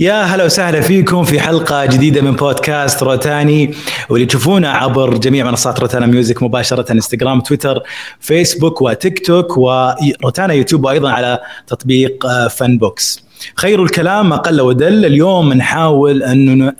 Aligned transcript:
يا 0.00 0.22
هلا 0.22 0.44
وسهلا 0.44 0.80
فيكم 0.80 1.24
في 1.24 1.40
حلقة 1.40 1.84
جديدة 1.86 2.20
من 2.22 2.32
بودكاست 2.32 3.02
روتاني 3.02 3.74
واللي 4.08 4.26
تشوفونا 4.26 4.70
عبر 4.72 5.16
جميع 5.16 5.44
منصات 5.44 5.80
روتانا 5.80 6.06
ميوزك 6.06 6.42
مباشرة 6.42 6.92
إنستغرام 6.92 7.40
تويتر 7.40 7.82
فيسبوك 8.20 8.82
وتيك 8.82 9.26
توك 9.26 9.56
وروتانا 9.56 10.54
يوتيوب 10.54 10.84
وأيضا 10.84 11.10
على 11.10 11.38
تطبيق 11.66 12.46
فن 12.46 12.78
بوكس 12.78 13.24
خير 13.56 13.82
الكلام 13.82 14.28
ما 14.28 14.36
قل 14.36 14.60
ودل 14.60 15.04
اليوم 15.04 15.52
نحاول 15.52 16.22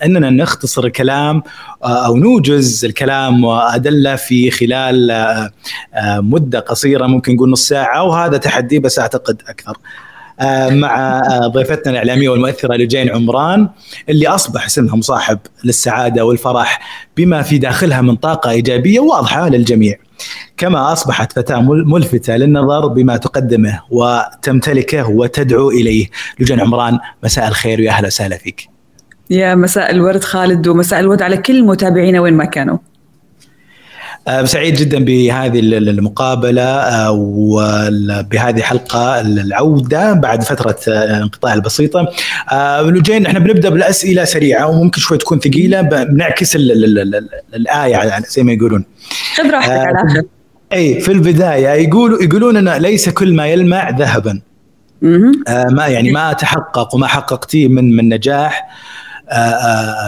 أننا 0.02 0.30
نختصر 0.30 0.84
الكلام 0.84 1.42
أو 1.84 2.16
نوجز 2.16 2.84
الكلام 2.84 3.44
وأدلة 3.44 4.16
في 4.16 4.50
خلال 4.50 5.50
مدة 6.04 6.60
قصيرة 6.60 7.06
ممكن 7.06 7.34
نقول 7.34 7.50
نص 7.50 7.68
ساعة 7.68 8.02
وهذا 8.04 8.36
تحدي 8.36 8.78
بس 8.78 8.98
أعتقد 8.98 9.42
أكثر. 9.48 9.70
آه، 9.70 10.07
مع 10.70 11.20
آه، 11.20 11.46
ضيفتنا 11.46 11.92
الإعلامية 11.92 12.28
والمؤثرة 12.28 12.74
لجين 12.74 13.10
عمران 13.10 13.68
اللي 14.08 14.28
أصبح 14.28 14.64
اسمها 14.64 14.96
مصاحب 14.96 15.38
للسعادة 15.64 16.24
والفرح 16.24 16.80
بما 17.16 17.42
في 17.42 17.58
داخلها 17.58 18.00
من 18.00 18.16
طاقة 18.16 18.50
إيجابية 18.50 19.00
واضحة 19.00 19.48
للجميع. 19.48 19.96
كما 20.56 20.92
أصبحت 20.92 21.32
فتاة 21.32 21.60
ملفتة 21.70 22.36
للنظر 22.36 22.86
بما 22.86 23.16
تقدمه 23.16 23.80
وتمتلكه 23.90 25.10
وتدعو 25.10 25.70
إليه. 25.70 26.06
لجين 26.40 26.60
عمران 26.60 26.98
مساء 27.24 27.48
الخير 27.48 27.80
ويا 27.80 27.90
أهلا 27.90 28.06
وسهلا 28.06 28.36
فيك. 28.36 28.68
يا 29.30 29.54
مساء 29.54 29.90
الورد 29.90 30.24
خالد 30.24 30.68
ومساء 30.68 31.00
الورد 31.00 31.22
على 31.22 31.36
كل 31.36 31.62
متابعينا 31.62 32.20
وين 32.20 32.34
ما 32.34 32.44
كانوا. 32.44 32.78
آه، 34.28 34.44
سعيد 34.44 34.76
جدا 34.76 35.04
بهذه 35.04 35.58
المقابلة 35.60 36.62
آه، 36.62 37.10
وبهذه 37.12 38.56
الحلقة 38.56 39.20
العودة 39.20 40.12
بعد 40.12 40.42
فترة 40.42 40.76
الانقطاع 40.88 41.52
آه، 41.52 41.54
البسيطة. 41.54 42.08
لوجين 42.80 43.26
إحنا 43.26 43.38
بنبدأ 43.38 43.68
بالأسئلة 43.68 44.24
سريعة 44.24 44.66
وممكن 44.66 45.00
شوي 45.00 45.18
تكون 45.18 45.40
ثقيلة 45.40 45.80
بنعكس 45.80 46.56
الآية 46.56 48.22
زي 48.28 48.42
ما 48.42 48.52
يقولون. 48.52 48.84
خذ 49.36 49.50
راحتك 49.50 49.72
على 49.72 49.90
الآخر 49.90 50.22
إي 50.72 51.00
في 51.00 51.12
البداية 51.12 51.68
يقولوا 51.68 52.22
يقولون 52.22 52.56
إن 52.56 52.82
ليس 52.82 53.08
كل 53.08 53.34
ما 53.34 53.46
يلمع 53.46 53.90
ذهبا. 53.90 54.40
ما 55.70 55.86
يعني 55.86 56.10
ما 56.10 56.32
تحقق 56.32 56.94
وما 56.94 57.06
حققتيه 57.06 57.68
من 57.68 57.96
من 57.96 58.08
نجاح. 58.08 58.68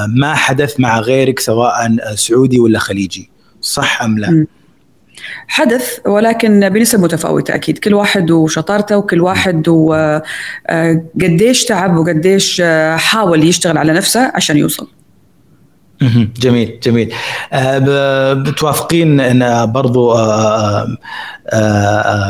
ما 0.09 0.35
حدث 0.35 0.81
مع 0.81 1.01
غيرك 1.01 1.39
سواء 1.39 1.97
سعودي 2.15 2.59
ولا 2.59 2.79
خليجي. 2.79 3.30
صح 3.61 4.03
أم 4.03 4.19
لا؟ 4.19 4.47
حدث 5.49 5.99
ولكن 6.07 6.69
بنسب 6.69 7.01
متفاوتة 7.01 7.55
أكيد. 7.55 7.79
كل 7.79 7.95
واحد 7.95 8.31
وشطارته 8.31 8.97
وكل 8.97 9.21
واحد 9.21 9.69
وقديش 9.69 11.63
آه، 11.65 11.69
تعب 11.69 11.97
وقديش 11.97 12.61
آه، 12.65 12.97
حاول 12.97 13.45
يشتغل 13.45 13.79
على 13.79 13.93
نفسه 13.93 14.33
عشان 14.35 14.57
يوصل. 14.57 14.89
جميل 16.41 16.81
جميل. 16.83 17.15
آه، 17.53 18.35
بتوافقين 18.35 19.21
إن 19.21 19.73
برضو 19.73 20.15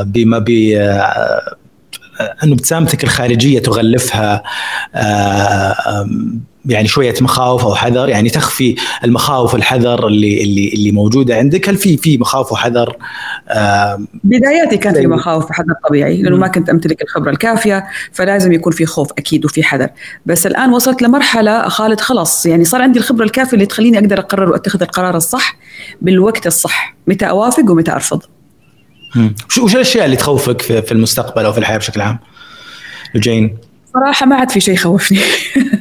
بما 0.05 0.39
ب 0.39 0.49
انه 2.45 2.53
ابتسامتك 2.53 3.05
الخارجية 3.05 3.59
تغلفها 3.59 4.43
يعني 6.67 6.89
شوية 6.89 7.15
مخاوف 7.21 7.65
أو 7.65 7.75
حذر 7.75 8.09
يعني 8.09 8.31
تخفي 8.31 8.75
المخاوف 9.05 9.55
والحذر 9.55 10.07
اللي 10.07 10.43
اللي 10.43 10.69
اللي 10.69 10.93
موجودة 10.93 11.37
عندك. 11.37 11.69
هل 11.69 11.77
في 11.77 11.97
في 11.97 12.19
مخاوف 12.19 12.53
وحذر؟ 12.53 12.97
بداياتي 14.25 14.77
كانت 14.77 14.99
في 14.99 15.07
مخاوف 15.07 15.51
وحذر 15.51 15.75
طبيعي 15.89 16.23
لأنه 16.23 16.37
ما 16.37 16.49
كنت 16.49 16.71
أمتلك 16.71 17.03
الخبرة 17.03 17.31
الكافية 17.31 17.87
فلازم 18.13 18.53
يكون 18.53 18.73
في 18.73 18.87
خوف 18.87 19.13
أكيد 19.13 19.45
وفي 19.45 19.63
حذر. 19.63 19.89
بس 20.27 20.47
الآن 20.47 20.73
وصلت 20.73 21.03
لمرحلة 21.03 21.69
خالد 21.69 22.01
خلص 22.01 22.47
يعني 22.47 22.65
صار 22.65 22.83
عندي 22.83 22.99
الخبرة 22.99 23.25
الكافية 23.25 23.53
اللي 23.55 23.67
تخليني 23.67 23.99
أقدر 23.99 24.19
أقرر 24.19 24.51
وأتخذ 24.51 24.83
القرار 24.83 25.17
الصح 25.17 25.57
بالوقت 26.03 26.47
الصح. 26.47 26.97
متى 27.07 27.29
أوافق 27.29 27.71
ومتى 27.71 27.93
أرفض. 27.93 28.23
وش 29.63 29.75
الأشياء 29.75 30.05
اللي 30.05 30.17
تخوفك 30.17 30.63
في 30.63 30.93
المستقبل 30.93 31.45
أو 31.45 31.53
في 31.53 31.59
الحياة 31.59 31.79
بشكل 31.79 32.01
عام؟ 32.01 32.19
جين. 33.17 33.59
صراحة 33.95 34.27
ما 34.27 34.37
عاد 34.37 34.51
في 34.51 34.61
شيء 34.61 34.75
يخوفني. 34.75 35.19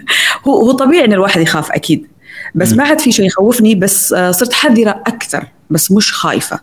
هو 0.50 0.62
هو 0.62 0.72
طبيعي 0.72 1.06
إن 1.06 1.14
الواحد 1.14 1.42
يخاف 1.42 1.72
أكيد 1.72 2.08
بس 2.56 2.74
ما 2.74 2.84
عاد 2.84 3.00
في 3.00 3.12
شيء 3.12 3.26
يخوفني 3.26 3.76
بس 3.76 4.14
آه، 4.14 4.32
صرت 4.32 4.54
حذره 4.54 5.04
أكثر 5.08 5.46
بس 5.70 5.92
مش 5.92 6.14
خايفة. 6.14 6.60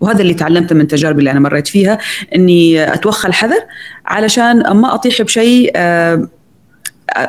وهذا 0.00 0.22
اللي 0.22 0.34
تعلمته 0.34 0.74
من 0.74 0.86
تجاربي 0.86 1.18
اللي 1.18 1.30
أنا 1.30 1.40
مريت 1.40 1.68
فيها 1.68 1.98
إني 2.34 2.92
أتوخى 2.94 3.28
الحذر 3.28 3.60
علشان 4.06 4.70
ما 4.70 4.94
أطيح 4.94 5.22
بشيء 5.22 5.72
آه، 5.76 6.28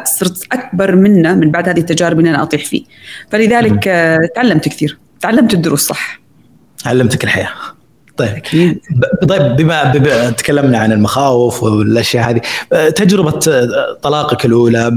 صرت 0.04 0.44
أكبر 0.52 0.96
منه 0.96 1.36
من 1.36 1.52
بعد 1.52 1.70
هذه 1.70 1.80
التجارب 1.80 2.20
ان 2.20 2.28
أنا 2.28 2.44
أطيح 2.44 2.66
فيه. 2.66 2.84
فلذلك 3.30 3.88
آه، 3.88 4.20
تعلمت 4.36 4.70
كثير 4.70 4.98
تعلمت 5.22 5.54
الدروس 5.54 5.82
صح. 5.88 6.20
علمتك 6.86 7.24
الحياة. 7.24 7.50
طيب. 8.18 8.30
أكيد. 8.30 8.80
طيب 9.30 9.56
بما, 9.56 9.84
بما 9.84 10.30
تكلمنا 10.30 10.78
عن 10.78 10.92
المخاوف 10.92 11.64
والأشياء 11.64 12.30
هذه 12.30 12.42
تجربة 12.90 13.40
طلاقك 14.02 14.46
الأولى 14.46 14.90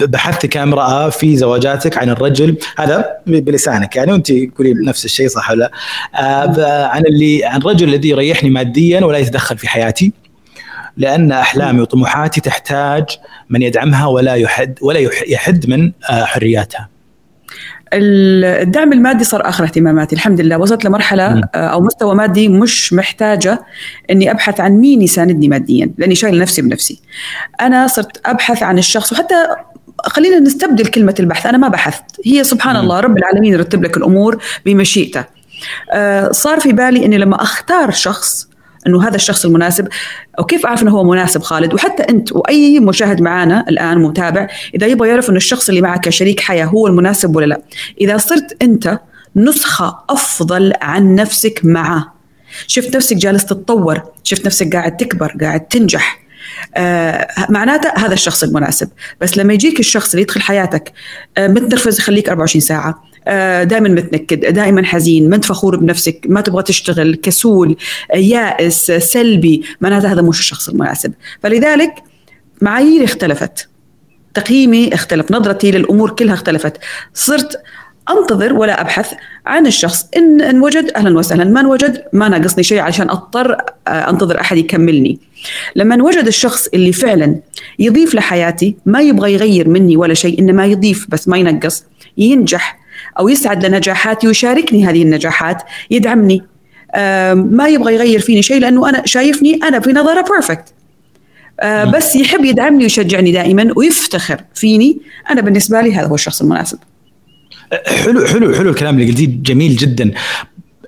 بحثك 0.00 0.48
كامراه 0.48 1.08
في 1.08 1.36
زواجاتك 1.36 1.98
عن 1.98 2.10
الرجل 2.10 2.56
هذا 2.78 3.06
بلسانك 3.26 3.96
يعني 3.96 4.12
وأنت 4.12 4.32
تقولين 4.32 4.84
نفس 4.84 5.04
الشيء 5.04 5.28
صح 5.28 5.50
ولا 5.50 5.70
آه، 6.14 6.86
عن 6.86 7.02
اللي 7.06 7.44
عن 7.44 7.60
الرجل 7.60 7.88
الذي 7.88 8.08
يريحني 8.08 8.50
ماديا 8.50 9.04
ولا 9.04 9.18
يتدخل 9.18 9.58
في 9.58 9.68
حياتي 9.68 10.12
لأن 10.96 11.32
أحلامي 11.32 11.80
وطموحاتي 11.80 12.40
تحتاج 12.40 13.04
من 13.50 13.62
يدعمها 13.62 14.06
ولا 14.06 14.34
يحد 14.34 14.78
ولا 14.82 15.00
يحد 15.28 15.70
من 15.70 15.92
آه، 16.10 16.24
حرياتها. 16.24 16.91
الدعم 17.92 18.92
المادي 18.92 19.24
صار 19.24 19.48
آخر 19.48 19.64
اهتماماتي. 19.64 20.14
الحمد 20.14 20.40
لله 20.40 20.58
وصلت 20.58 20.84
لمرحلة. 20.84 21.40
آه، 21.54 21.56
أو 21.56 21.80
مستوى 21.80 22.14
مادي 22.14 22.48
مش 22.48 22.92
محتاجة 22.92 23.62
إني 24.10 24.30
أبحث 24.30 24.60
عن 24.60 24.72
مين 24.72 25.02
يساندني 25.02 25.48
ماديا 25.48 25.90
لأني 25.98 26.14
شايل 26.14 26.38
نفسي 26.38 26.62
بنفسي. 26.62 27.00
أنا 27.60 27.86
صرت 27.86 28.20
أبحث 28.26 28.62
عن 28.62 28.78
الشخص 28.78 29.12
وحتى 29.12 29.34
خلينا 30.06 30.38
نستبدل 30.38 30.86
كلمة 30.86 31.14
البحث. 31.20 31.46
أنا 31.46 31.58
ما 31.58 31.68
بحثت. 31.68 32.04
هي 32.24 32.44
سبحان. 32.44 32.76
الله 32.76 33.00
رب 33.00 33.18
العالمين 33.18 33.52
يرتب 33.52 33.84
لك 33.84 33.96
الأمور 33.96 34.42
بمشيئته. 34.66 35.24
آه، 35.92 36.32
صار 36.32 36.60
في 36.60 36.72
بالي 36.72 37.04
إني 37.04 37.18
لما 37.18 37.42
أختار 37.42 37.90
شخص 37.90 38.51
إنه 38.86 39.08
هذا 39.08 39.16
الشخص 39.16 39.44
المناسب 39.44 39.88
أو 40.38 40.44
كيف 40.44 40.66
أعرف 40.66 40.82
إنه 40.82 40.90
هو 40.90 41.04
مناسب 41.04 41.42
خالد؟ 41.42 41.74
وحتى 41.74 42.02
أنت 42.02 42.32
وأي 42.32 42.80
مشاهد 42.80 43.20
معانا 43.20 43.64
الآن 43.68 43.98
متابع 43.98 44.48
إذا 44.74 44.86
يبغى 44.86 45.08
يعرف 45.08 45.28
إنه 45.30 45.36
الشخص 45.36 45.68
اللي 45.68 45.80
معك 45.80 46.00
كشريك 46.00 46.40
حياة 46.40 46.64
هو 46.64 46.86
المناسب 46.86 47.36
ولا 47.36 47.46
لا. 47.46 47.62
إذا 48.00 48.16
صرت 48.16 48.56
أنت 48.62 48.98
نسخة 49.36 49.98
أفضل 50.10 50.72
عن 50.82 51.14
نفسك 51.14 51.60
معه. 51.64 52.14
شفت 52.66 52.96
نفسك 52.96 53.16
جالس 53.16 53.44
تتطور 53.44 54.02
شفت 54.24 54.46
نفسك 54.46 54.76
قاعد 54.76 54.96
تكبر 54.96 55.36
قاعد 55.40 55.60
تنجح. 55.60 56.22
آه 56.76 57.28
معناته 57.48 57.92
هذا 57.96 58.14
الشخص 58.14 58.42
المناسب. 58.42 58.88
بس 59.20 59.38
لما 59.38 59.52
يجيك 59.52 59.80
الشخص 59.80 60.10
اللي 60.10 60.22
يدخل 60.22 60.40
حياتك 60.40 60.92
آه 61.38 61.48
متنرفز 61.48 61.98
يخليك 61.98 62.28
24 62.28 62.60
ساعة. 62.60 63.11
دائما 63.64 63.88
متنكد 63.88 64.54
دائما 64.54 64.84
حزين 64.84 65.30
ما 65.30 65.36
انت 65.36 65.44
فخور 65.44 65.76
بنفسك 65.76 66.26
ما 66.28 66.40
تبغى 66.40 66.62
تشتغل 66.62 67.14
كسول 67.14 67.76
آه 68.12 68.16
يائس 68.16 68.90
سلبي 68.90 69.62
معناته 69.80 70.12
هذا 70.12 70.22
مش 70.22 70.40
الشخص 70.40 70.68
المناسب 70.68 71.12
فلذلك 71.42 71.94
معاييري 72.60 73.04
اختلفت 73.04 73.68
تقييمي 74.34 74.94
اختلف 74.94 75.32
نظرتي 75.32 75.70
للأمور 75.70 76.10
كلها 76.10 76.34
اختلفت. 76.34 76.78
صرت 77.14 77.62
أنتظر 78.10 78.52
ولا 78.52 78.80
أبحث 78.80 79.12
عن 79.46 79.66
الشخص 79.66 80.06
إن 80.16 80.40
إن 80.40 80.60
وجد 80.60 80.90
أهلا 80.96 81.18
وسهلا 81.18 81.44
ما 81.44 81.68
وجد 81.68 82.04
ما 82.12 82.28
ناقصني 82.28 82.64
شيء 82.64 82.80
عشان 82.80 83.10
أضطر 83.10 83.56
آه، 83.88 84.10
أنتظر 84.10 84.40
أحد 84.40 84.56
يكملني. 84.56 85.18
لما 85.76 86.02
وجد 86.02 86.26
الشخص 86.26 86.68
اللي 86.74 86.92
فعلا 86.92 87.36
يضيف 87.78 88.14
لحياتي 88.14 88.76
ما 88.86 89.00
يبغى 89.00 89.32
يغير 89.32 89.68
مني 89.68 89.96
ولا 89.96 90.14
شيء 90.14 90.38
إنما 90.38 90.66
يضيف 90.66 91.06
بس 91.08 91.28
ما 91.28 91.38
ينقص 91.38 91.84
ينجح 92.18 92.81
أو 93.18 93.28
يسعد 93.28 93.66
لنجاحاتي 93.66 94.26
ويشاركني 94.26 94.86
هذه 94.86 95.02
النجاحات 95.02 95.62
يدعمني. 95.90 96.42
ما 97.34 97.68
يبغى 97.68 97.94
يغير 97.94 98.20
فيني 98.20 98.42
شيء 98.42 98.60
لأنه 98.60 98.88
أنا 98.88 99.02
شايفني 99.06 99.60
أنا 99.62 99.80
في 99.80 99.92
نظره 99.92 100.24
بيرفكت 100.30 100.74
آه، 101.60 101.84
بس 101.84 102.16
يحب 102.16 102.44
يدعمني 102.44 102.82
ويشجعني 102.82 103.32
دائما 103.32 103.72
ويفتخر 103.76 104.40
فيني. 104.54 104.98
أنا 105.30 105.40
بالنسبة 105.40 105.80
لي 105.80 105.94
هذا 105.94 106.06
هو 106.06 106.14
الشخص 106.14 106.42
المناسب. 106.42 106.78
حلو 107.86 108.26
حلو 108.26 108.54
حلو 108.54 108.70
الكلام 108.70 108.94
اللي 108.94 109.10
قلتيه 109.10 109.28
جميل 109.42 109.76
جدا. 109.76 110.12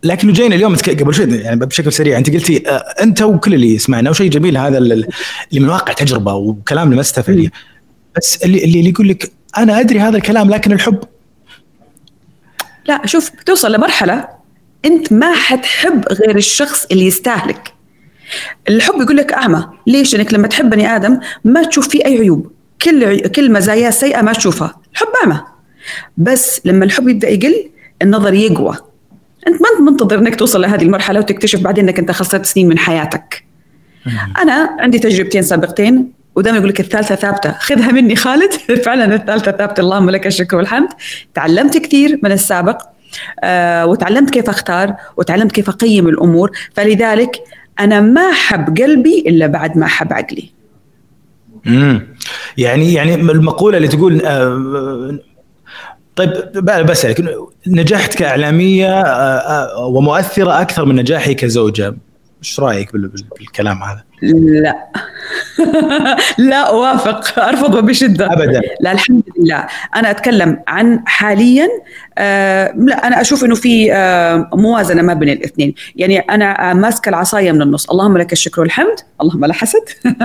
لكن 0.05 0.33
جينا 0.33 0.55
اليوم 0.55 0.77
قبل 0.77 1.15
شوي 1.15 1.37
يعني 1.37 1.61
بشكل 1.61 1.93
سريع 1.93 2.19
أنت 2.19 2.31
قلتي 2.31 2.69
آه، 2.69 2.73
أنت 3.03 3.23
وكل 3.23 3.55
اللي 3.55 3.75
يسمعنا 3.75 4.11
وشيء 4.11 4.31
جميل 4.31 4.57
هذا 4.57 4.79
اللي 4.79 5.07
من 5.53 5.69
واقع 5.69 5.93
تجربة 5.93 6.35
وكلام 6.35 6.95
لمسته 6.95 7.23
فعليا 7.23 7.51
بس 8.17 8.45
اللي 8.45 8.65
اللي 8.65 8.89
يقول 8.89 9.09
لك 9.09 9.33
أنا 9.59 9.81
أدري 9.81 10.01
هذا 10.01 10.17
الكلام 10.17 10.51
لكن 10.51 10.73
الحب 10.73 10.99
لا 12.87 13.07
شوف 13.07 13.31
بتوصل 13.31 13.73
لمرحلة 13.73 14.29
أنت 14.85 15.13
ما 15.13 15.35
حتحب 15.35 16.05
غير 16.13 16.37
الشخص 16.37 16.87
اللي 16.91 17.07
يستاهلك. 17.07 17.75
الحب 18.69 19.01
يقول 19.01 19.17
لك 19.17 19.33
اعمى 19.33 19.69
ليش؟ 19.87 20.15
لأنك 20.15 20.35
لما 20.35 20.49
تحب 20.49 20.71
بني 20.71 20.97
آدم 20.97 21.19
ما 21.45 21.63
تشوف 21.63 21.89
فيه 21.89 22.05
أي 22.07 22.19
عيوب. 22.19 22.53
كل 22.83 23.29
كل 23.29 23.53
مزاياه 23.53 23.89
السيئه 23.89 24.23
ما 24.23 24.33
تشوفها. 24.33 24.81
الحب 24.93 25.09
اعمى 25.23 25.41
بس 26.17 26.61
لما 26.65 26.85
الحب 26.85 27.09
يبدأ 27.09 27.29
يقل 27.29 27.71
النظر 28.03 28.35
يقوى. 28.35 28.77
أنت 29.49 29.63
ما 29.63 29.69
انت 29.73 29.91
منتظر 29.91 30.19
إنك 30.19 30.37
توصل 30.37 30.63
لهذه 30.63 30.83
المرحلة 30.83 31.21
وتكتشف 31.21 31.61
بعدين 31.61 31.85
إنك 31.89 31.99
أنت 31.99 32.11
خسرت 32.11 32.47
سنين 32.47 32.69
من 32.69 32.79
حياتك. 32.79 33.45
أنا 34.39 34.77
عندي 34.81 34.99
تجربتين 34.99 35.43
سابقتين. 35.43 36.13
ودائما 36.37 36.59
يقول 36.59 36.69
لك 36.69 36.81
الثالثة 36.81 37.15
ثابتة. 37.15 37.53
خذها 37.53 37.93
مني 37.93 38.17
خالد. 38.17 38.53
فعلا 38.85 39.15
الثالثة 39.15 39.53
ثابتة. 39.53 39.81
اللهم 39.81 40.11
لك 40.11 40.27
الشكر 40.27 40.57
والحمد. 40.57 40.89
تعلمت 41.35 41.77
كثير 41.77 42.19
من 42.23 42.33
السابق 42.33 42.83
آه 43.45 43.87
وتعلمت 43.87 44.31
كيف 44.31 44.49
أختار 44.51 44.95
وتعلمت 45.17 45.53
كيف 45.53 45.69
أقيم 45.69 46.09
الأمور. 46.09 46.51
فلذلك 46.75 47.37
أنا 47.81 48.01
ما 48.01 48.31
أحب 48.31 48.79
قلبي 48.79 49.25
إلا 49.27 49.47
بعد 49.47 49.79
ما 49.79 49.87
أحب 49.87 50.13
عقلي. 50.13 50.51
امم 51.67 52.07
يعني 52.59 52.93
يعني 52.93 53.15
المقولة 53.15 53.77
اللي 53.77 53.89
تقول 53.89 54.23
آه 54.27 55.19
طيب 56.17 56.31
بسألك 56.65 57.25
نجحت 57.67 58.15
كإعلامية 58.15 59.01
آه، 59.01 59.87
ومؤثرة 59.87 60.61
أكثر 60.61 60.85
من 60.85 60.97
نجاحي 60.97 61.35
كزوجة. 61.35 61.95
إيش 62.45 62.61
رأيك 62.61 62.93
بالكلام 63.39 63.83
هذا؟ 63.83 64.05
لا. 64.23 64.89
لا 66.51 66.57
أوافق 66.57 67.39
أرفضه 67.39 67.81
بشدة. 67.81 68.27
ابدا. 68.27 68.61
لا 68.81 68.93
الحمد 68.93 69.23
لله. 69.39 69.67
أنا 69.97 70.11
أتكلم 70.11 70.63
عن 70.69 71.03
حاليا 71.07 71.69
آه 72.19 72.75
لا 72.77 73.07
أنا 73.07 73.21
أشوف 73.21 73.45
إنه 73.45 73.55
في 73.55 73.93
آه 73.93 74.51
موازنة 74.55 75.03
ما 75.03 75.15
بين 75.15 75.29
الاثنين. 75.29 75.75
يعني 75.97 76.19
أنا 76.19 76.75
ماسكة 76.75 77.09
العصاية 77.09 77.53
من 77.53 77.63
النص. 77.63 77.91
اللهم 77.91 78.19
لك 78.19 78.33
الشكر 78.33 78.61
والحمد. 78.61 78.97
اللهم 79.21 79.45
لا 79.45 79.55
حسد. 79.55 79.85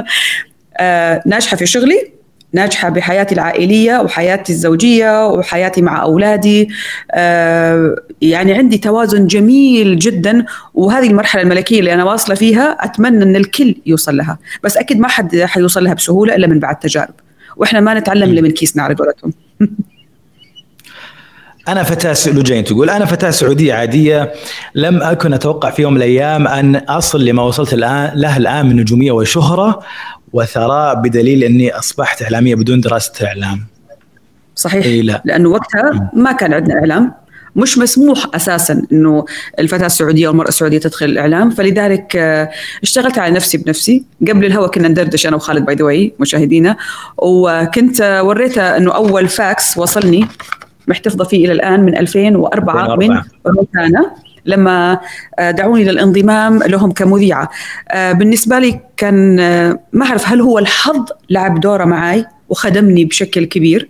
آه 0.78 1.24
ناجحة 1.26 1.58
في 1.58 1.66
شغلي. 1.66 2.19
ناجحة 2.54 2.90
بحياتي 2.90 3.36
العائلية 3.36 4.00
وحياتي 4.00 4.54
الزوجية 4.54 5.28
وحياتي 5.28 5.82
مع 5.82 6.02
أولادي. 6.04 6.70
آه، 7.12 7.96
يعني 8.22 8.54
عندي 8.54 8.78
توازن 8.78 9.28
جميل 9.28 10.00
جدا 10.00 10.46
وهذه 10.74 11.08
المرحلة 11.08 11.42
الملكية 11.42 11.80
اللي 11.80 11.94
أنا 11.94 12.04
واصلة 12.04 12.36
فيها 12.36 12.78
أتمنى 12.80 13.24
إن 13.24 13.36
الكل 13.36 13.76
يوصل 13.86 14.18
لها. 14.18 14.38
بس 14.64 14.78
أكيد 14.78 15.00
ما 15.00 15.08
حد 15.08 15.36
حيوصل 15.36 15.84
لها 15.84 15.94
بسهولة 15.94 16.36
إلا 16.36 16.48
من 16.48 16.60
بعد 16.60 16.76
تجارب. 16.76 17.14
وإحنا 17.58 17.80
ما 17.80 17.94
نتعلم 17.94 18.30
إلا 18.32 18.42
من 18.42 18.52
كيسنا 18.52 18.84
على 18.84 18.96
قولتهم. 18.96 19.34
أنا 21.68 21.84
فتاة 21.84 22.32
لجين 22.32 22.64
تقول 22.64 22.90
أنا 22.90 23.06
فتاة 23.06 23.30
سعودية 23.30 23.74
عادية. 23.74 24.34
لم 24.76 25.04
أكن 25.04 25.34
أتوقع 25.34 25.70
في 25.70 25.82
يوم 25.82 25.94
من 25.94 25.98
الأيام 25.98 26.48
أن 26.48 26.76
أصل 26.76 27.26
لما 27.26 27.44
وصلت 27.44 27.74
الآن 27.74 28.12
له 28.16 28.38
الآن 28.38 28.66
من 28.66 28.76
نجومية 28.76 29.12
وشهرة. 29.12 29.80
وثراء 30.34 30.96
بدليل 30.96 31.44
أني 31.44 31.72
أصبحت 31.72 32.22
إعلامية 32.22 32.56
بدون 32.56 32.82
دراسة 32.82 33.28
إعلام. 33.28 33.66
صحيح. 34.56 34.86
إيه 34.86 35.02
لا. 35.02 35.22
لأنه 35.26 35.50
وقتها 35.50 36.12
ما 36.14 36.32
كان 36.32 36.54
عندنا 36.54 36.80
إعلام. 36.80 37.14
مش 37.56 37.78
مسموح 37.78 38.26
أساسا 38.36 38.82
إنه 38.92 39.26
الفتاة 39.60 39.86
السعودية 39.86 40.28
والمراه 40.28 40.48
السعودية 40.48 40.78
تدخل 40.78 41.06
الإعلام. 41.06 41.50
فلذلك 41.50 42.16
آه، 42.16 42.50
اشتغلت 42.84 43.18
على 43.20 43.34
نفسي 43.34 43.58
بنفسي. 43.58 44.04
قبل 44.28 44.46
الهوا 44.46 44.68
كنا 44.68 44.88
ندردش 44.88 45.28
أنا 45.28 45.36
وخالد 45.36 45.66
by 45.66 45.76
the 45.76 45.94
way 45.94 46.12
مشاهدينا. 46.20 46.78
وكنت 47.18 48.22
وريته 48.24 48.78
إنه 48.78 48.96
أول 48.96 49.28
فاكس 49.28 49.78
وصلني 49.78 50.28
محتفظة 50.88 51.24
فيه 51.24 51.46
إلى 51.46 51.54
الآن 51.54 51.80
من 51.84 51.98
2004 51.98 52.96
من 52.96 53.22
روتانا. 53.48 54.12
لما 54.46 55.00
آه، 55.40 55.52
دعوني 55.52 55.84
للانضمام 55.84 56.64
لهم 56.64 56.92
كمذيعة. 56.92 57.50
آه، 57.90 58.12
بالنسبة 58.12 58.60
لي 58.60 58.80
كان 58.98 59.40
آه، 59.40 59.80
ما 59.94 60.06
أعرف 60.06 60.30
هل 60.30 60.42
هو 60.42 60.60
الحظ 60.60 61.06
لعب 61.30 61.60
دورة 61.60 61.86
معي 61.86 62.26
وخدمني 62.50 63.06
بشكل 63.06 63.46
كبير. 63.46 63.90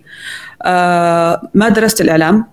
ما 1.54 1.68
درست 1.68 2.00
الإعلام 2.00 2.44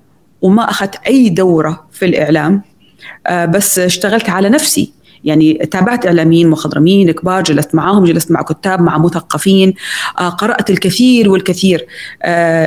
وما 0.41 0.69
أخذت 0.69 0.95
أي 1.07 1.29
دورة 1.29 1.87
في 1.91 2.05
الإعلام. 2.05 2.61
بس 3.29 3.79
اشتغلت 3.79 4.29
على 4.29 4.49
نفسي. 4.49 4.93
يعني 5.23 5.53
تابعت 5.53 6.05
إعلاميين 6.05 6.49
مخضرمين 6.49 7.11
كبار 7.11 7.43
جلست 7.43 7.75
معاهم 7.75 8.05
جلست 8.05 8.31
مع 8.31 8.41
كتاب 8.41 8.81
مع 8.81 8.97
مثقفين. 8.97 9.73
قرأت 10.37 10.69
الكثير 10.69 11.29
والكثير. 11.29 11.87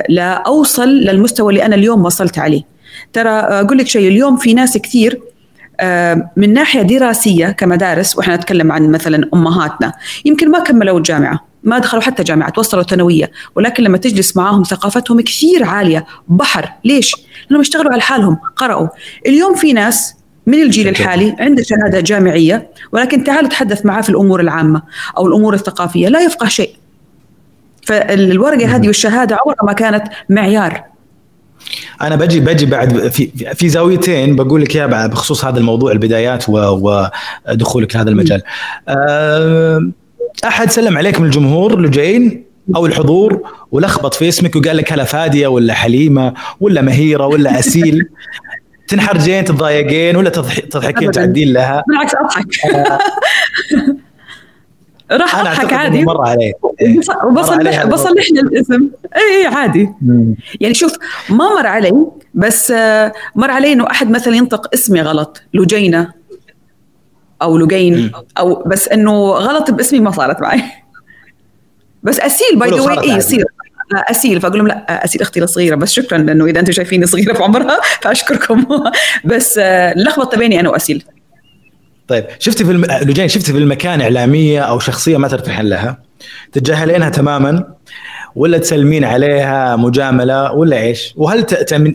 لا 0.09 0.33
أوصل 0.47 0.89
للمستوى 0.89 1.53
اللي 1.53 1.67
أنا 1.67 1.75
اليوم 1.75 2.05
وصلت 2.05 2.39
عليه. 2.39 2.63
ترى 3.13 3.31
أقول 3.31 3.79
لك 3.79 3.87
شيء 3.87 4.09
اليوم 4.09 4.37
في 4.37 4.55
ناس 4.55 4.79
كثير 4.79 5.21
آه، 5.81 6.31
من 6.37 6.53
ناحية 6.53 6.83
دراسية 6.83 7.47
كمدارس 7.51 8.19
وإحنا 8.19 8.37
نتكلم 8.37 8.73
عن 8.73 8.91
مثلا 8.91 9.29
أمهاتنا 9.35 9.93
يمكن 10.25 10.51
ما 10.51 10.59
كملوا 10.59 10.99
الجامعة 10.99 11.51
ما 11.63 11.79
دخلوا 11.79 12.03
حتى 12.03 12.23
جامعه 12.23 12.51
توصلوا 12.51 12.83
ثانوية 12.83 13.31
ولكن 13.57 13.83
لما 13.83 13.99
تجلس 13.99 14.37
معاهم 14.37 14.63
ثقافتهم 14.63 15.21
كثير 15.21 15.65
عالية 15.65 16.07
بحر. 16.29 16.69
ليش؟ 16.85 17.15
لأنهم 17.45 17.61
اشتغلوا 17.61 17.93
على 17.93 18.03
حالهم 18.03 18.39
قرأوا. 18.57 18.89
اليوم 19.27 19.55
في 19.55 19.73
ناس 19.73 20.15
من 20.47 20.63
الجيل 20.63 20.89
الحالي 20.89 21.37
عنده 21.39 21.63
شهادة 21.63 22.01
جامعية 22.01 22.71
ولكن 22.93 23.25
تعال 23.25 23.49
تحدث 23.49 23.87
معاه 23.87 24.01
في 24.01 24.09
الأمور 24.09 24.41
العامة 24.41 24.83
أو 25.17 25.27
الأمور 25.27 25.55
الثقافية 25.55 26.09
لا 26.09 26.21
يفقه 26.21 26.49
شيء. 26.49 26.75
فالورقة 27.87 28.77
هذه 28.77 28.87
والشهادة 28.87 29.37
عمرها 29.37 29.65
ما 29.65 29.73
كانت 29.73 30.05
معيار. 30.29 30.85
أنا 32.03 32.17
بجي 32.17 32.41
بجي 32.41 32.67
بعد 32.67 33.09
في 33.09 33.31
في 33.55 33.69
زاويتين 33.69 34.37
بقول 34.37 34.63
لك 34.63 34.77
إياها 34.77 35.07
بخصوص 35.07 35.45
هذا 35.45 35.59
الموضوع 35.59 35.93
البدايات 35.93 36.45
ودخولك 36.49 37.97
لهذا 37.97 38.11
المجال. 38.11 38.43
آه، 38.89 39.91
أحد 40.45 40.71
سلم 40.71 40.99
عليك 40.99 41.21
من 41.21 41.27
الجمهور 41.27 41.81
لجين 41.81 42.45
أو 42.77 42.87
الحضور 42.87 43.41
ولخبط 43.73 44.15
في 44.15 44.29
اسمك 44.29 44.57
وقال 44.57 44.77
لك 44.77 44.93
هلا 44.93 45.05
فادية 45.05 45.47
ولا 45.47 45.75
حليمة 45.75 46.35
ولا 46.61 46.83
مهيرة 46.83 47.27
ولا 47.27 47.59
أسيل. 47.59 48.01
تنحرجين 48.89 49.45
تتضايقين 49.45 50.17
ولا 50.17 50.31
تضحكين 50.71 51.09
وتعدين 51.09 51.53
لها. 51.53 51.83
بالعكس 51.89 52.15
أضحك. 52.15 52.47
آه. 55.11 55.17
راح 55.17 55.39
أضحك 55.39 55.73
عادي. 55.73 56.05
مر 56.05 56.29
عليك 56.29 56.57
وبصلح 57.25 57.87
بصلح 57.87 58.25
لي 58.33 58.41
الاسم. 58.41 58.89
اي 59.17 59.47
عادي. 59.47 59.89
مم. 60.03 60.35
يعني 60.61 60.75
شوف 60.75 60.93
ما 61.31 61.55
مر 61.61 61.67
علي 61.67 62.07
بس 62.35 62.71
آه، 62.71 63.13
مر 63.35 63.51
علي 63.51 63.73
إنه 63.73 63.91
أحد 63.91 64.11
مثلا 64.11 64.37
ينطق 64.37 64.75
اسمي 64.75 65.01
غلط. 65.01 65.43
لجينة. 65.55 66.13
أو 67.43 67.59
لجين. 67.59 68.13
أو 68.39 68.63
بس 68.67 68.89
إنه 68.89 69.31
غلط 69.31 69.71
باسمي 69.71 70.01
ما 70.01 70.11
صارت 70.11 70.41
معي. 70.41 70.63
بس 72.03 72.21
أسيل 72.21 72.59
by 72.59 72.71
the 72.71 72.81
way 72.81 73.01
اي 73.01 73.17
يصير 73.17 73.45
أسيل. 74.11 74.41
فأقول 74.41 74.59
لهم 74.59 74.69
لا 74.69 75.05
أسيل 75.05 75.23
أختي 75.23 75.43
الصغيرة. 75.43 75.77
بس 75.77 75.93
شكرا 75.93 76.19
لأنه 76.19 76.45
إذا 76.45 76.61
أنتم 76.61 76.73
شايفيني 76.73 77.07
صغيرة 77.07 77.33
في 77.33 77.43
عمرها 77.43 77.81
فأشكركم. 78.03 78.67
بس 79.25 79.59
آه، 79.63 79.95
لخبطة 79.97 80.39
بيني 80.39 80.61
أنا 80.61 80.71
وأسيل. 80.71 81.05
طيب 82.11 82.25
شفتي 82.39 82.65
في 82.65 82.71
الم... 82.71 82.85
لجين 82.85 83.29
شفتي 83.29 83.53
في 83.53 83.59
المكان 83.59 84.01
إعلامية 84.01 84.61
أو 84.61 84.79
شخصية 84.79 85.17
ما 85.17 85.29
ترتاحين 85.29 85.67
لها 85.67 85.99
تتجاهلينها 86.53 87.09
تماما 87.09 87.65
ولا 88.37 88.59
تسلمين 88.59 89.05
عليها 89.05 89.77
مجاملة 89.77 90.53
ولا 90.53 90.81
إيش؟ 90.81 91.15
وهل 91.17 91.43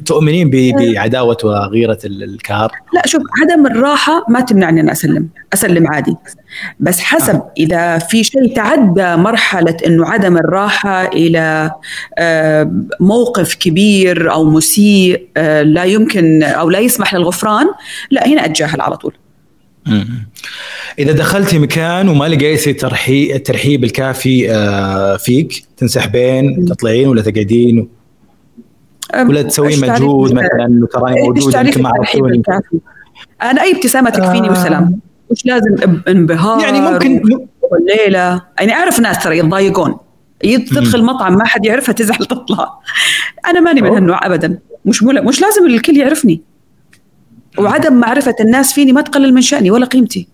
تؤمنين 0.05 0.49
بعداوة 0.49 1.37
وغيرة 1.43 1.97
الكار؟ 2.05 2.71
لا 2.93 3.01
شوف 3.05 3.21
عدم 3.41 3.65
الراحة 3.65 4.25
ما 4.29 4.41
تمنعني 4.41 4.81
أن 4.81 4.89
أسلم، 4.89 5.29
أسلم 5.53 5.87
عادي. 5.87 6.15
بس 6.79 6.99
حسب 6.99 7.35
آه. 7.35 7.51
إذا 7.57 7.97
في 7.97 8.23
شيء 8.23 8.55
تعدى 8.55 9.15
مرحلة 9.15 9.77
إنه 9.85 10.05
عدم 10.05 10.37
الراحة 10.37 11.05
إلى 11.05 11.71
آه، 12.17 12.71
موقف 12.99 13.55
كبير 13.55 14.31
أو 14.31 14.43
مسيء 14.43 15.27
آه، 15.37 15.61
لا 15.61 15.83
يمكن 15.83 16.43
أو 16.43 16.69
لا 16.69 16.79
يسمح 16.79 17.13
للغفران، 17.13 17.65
لا 18.11 18.27
هنا 18.27 18.45
أتجاهل 18.45 18.81
على 18.81 18.97
طول. 18.97 19.13
إذا 20.99 21.11
دخلتي 21.11 21.59
مكان 21.59 22.09
وما 22.09 22.25
لقيتي 22.25 22.73
ترحيب 22.73 23.35
الترحيب 23.35 23.83
الكافي 23.83 24.51
آه، 24.51 25.17
فيك 25.17 25.65
تنسحبين 25.77 26.65
تطلعين 26.65 27.07
ولا 27.07 27.21
تقعدين؟ 27.21 27.89
ولا 29.27 29.41
تسوين 29.41 29.79
مجهود 29.79 30.33
مثلا؟ 30.33 30.87
تراني 30.93 31.21
موجود 31.21 31.53
يمكن 31.55 31.81
ما 31.81 31.89
عرفتوني 31.89 32.41
أنا 33.41 33.61
أي 33.61 33.75
ابتسامه 33.75 34.09
تكفيني 34.09 34.49
آه. 34.49 34.51
وسلام. 34.51 34.99
مش 35.31 35.45
لازم 35.45 35.75
انبهار 36.07 36.61
يعني 36.61 36.81
ممكن 36.81 37.21
الليلة 37.79 38.41
يعني 38.59 38.73
أعرف 38.73 38.99
ناس 38.99 39.23
ترى 39.23 39.37
يتضايقون. 39.37 39.97
تدخل 40.43 41.03
مطعم 41.03 41.35
ما 41.35 41.45
حد 41.45 41.65
يعرفها 41.65 41.93
تزعل 41.93 42.25
تطلع. 42.25 42.79
أنا 43.45 43.59
ماني 43.59 43.81
من 43.81 43.89
هالنوع 43.89 44.25
ابدا. 44.25 44.59
مش 44.85 45.03
مش 45.03 45.41
لازم 45.41 45.65
الكل 45.65 45.97
يعرفني. 45.97 46.41
وعدم 47.57 47.93
معرفة 47.93 48.35
الناس 48.39 48.73
فيني 48.73 48.93
ما 48.93 49.01
تقلل 49.01 49.33
من 49.33 49.41
شأني 49.41 49.71
ولا 49.71 49.85
قيمتي. 49.85 50.27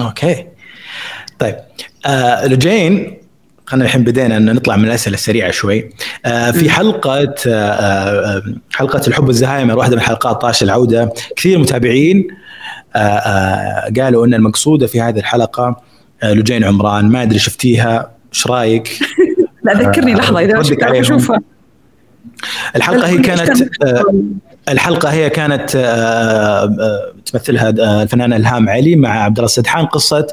أوكي. 0.00 0.46
طيب 1.38 1.56
آه 2.06 2.46
لجين 2.46 3.18
خلينا 3.66 3.86
الحين 3.86 4.04
بدينا 4.04 4.36
إن 4.36 4.54
نطلع 4.54 4.76
من 4.76 4.84
الأسئلة 4.84 5.14
السريعة 5.14 5.50
شوي. 5.50 5.90
آه 6.26 6.50
في 6.50 6.70
حلقة 6.70 7.34
آه, 7.46 7.50
آه، 7.50 8.42
حلقة 8.72 9.00
الحب 9.06 9.30
الزهايمر 9.30 9.78
واحدة 9.78 9.96
من 9.96 10.02
حلقات 10.02 10.42
طاش 10.42 10.62
العودة. 10.62 11.12
كثير 11.36 11.58
متابعين 11.58 12.28
آه 12.96 12.98
آه 12.98 13.92
قالوا 14.00 14.26
إن 14.26 14.34
المقصودة 14.34 14.86
في 14.86 15.00
هذه 15.00 15.18
الحلقة 15.18 15.76
آه 16.22 16.32
لجين 16.32 16.64
عمران 16.64 17.04
ما 17.04 17.22
أدري 17.22 17.38
شفتيها 17.38 18.10
إيش 18.34 18.46
رأيك؟ 18.46 18.98
لا 19.64 19.72
ذكرني 19.72 20.14
لحظة 20.14 20.40
إذا 20.40 20.60
اشوفها 21.00 21.40
الحلقة 22.76 23.08
هي 23.08 23.18
كانت 23.18 23.68
الحلقة 24.68 25.08
هي 25.08 25.30
كانت 25.30 25.70
تمثلها 27.26 27.68
الفنانه 28.02 28.36
إلهام 28.36 28.68
علي 28.68 28.96
مع 28.96 29.24
عبد 29.24 29.36
الله 29.36 29.46
السدحان 29.46 29.86
قصة 29.86 30.26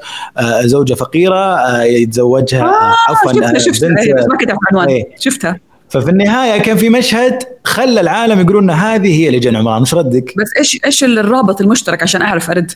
زوجة 0.62 0.94
فقيرة 0.94 1.84
يتزوجها 1.84 2.64
آه 2.64 2.96
عفوا 3.10 3.34
شفتها 3.34 3.60
شفتها 3.60 3.90
بنت 3.90 4.30
ما 4.32 4.38
كتبت 4.38 4.58
عنوان 4.72 4.88
إيه. 4.88 5.04
شفتها 5.20 5.60
ففي 5.90 6.10
النهاية 6.10 6.62
كان 6.62 6.78
في 6.78 6.90
مشهد 6.90 7.44
خلى 7.64 8.02
العالم 8.02 8.40
يقولون 8.40 8.70
إن 8.70 8.76
هذه 8.76 9.22
هي 9.22 9.32
لجان 9.32 9.56
عمران 9.56 9.80
إيش 9.80 9.94
ردك؟ 9.94 10.34
بس 10.38 10.50
إيش 10.58 10.80
إيش 10.86 11.04
الرابط 11.04 11.62
المشترك 11.62 12.04
عشان 12.04 12.22
أعرف 12.22 12.50
أرد؟ 12.50 12.72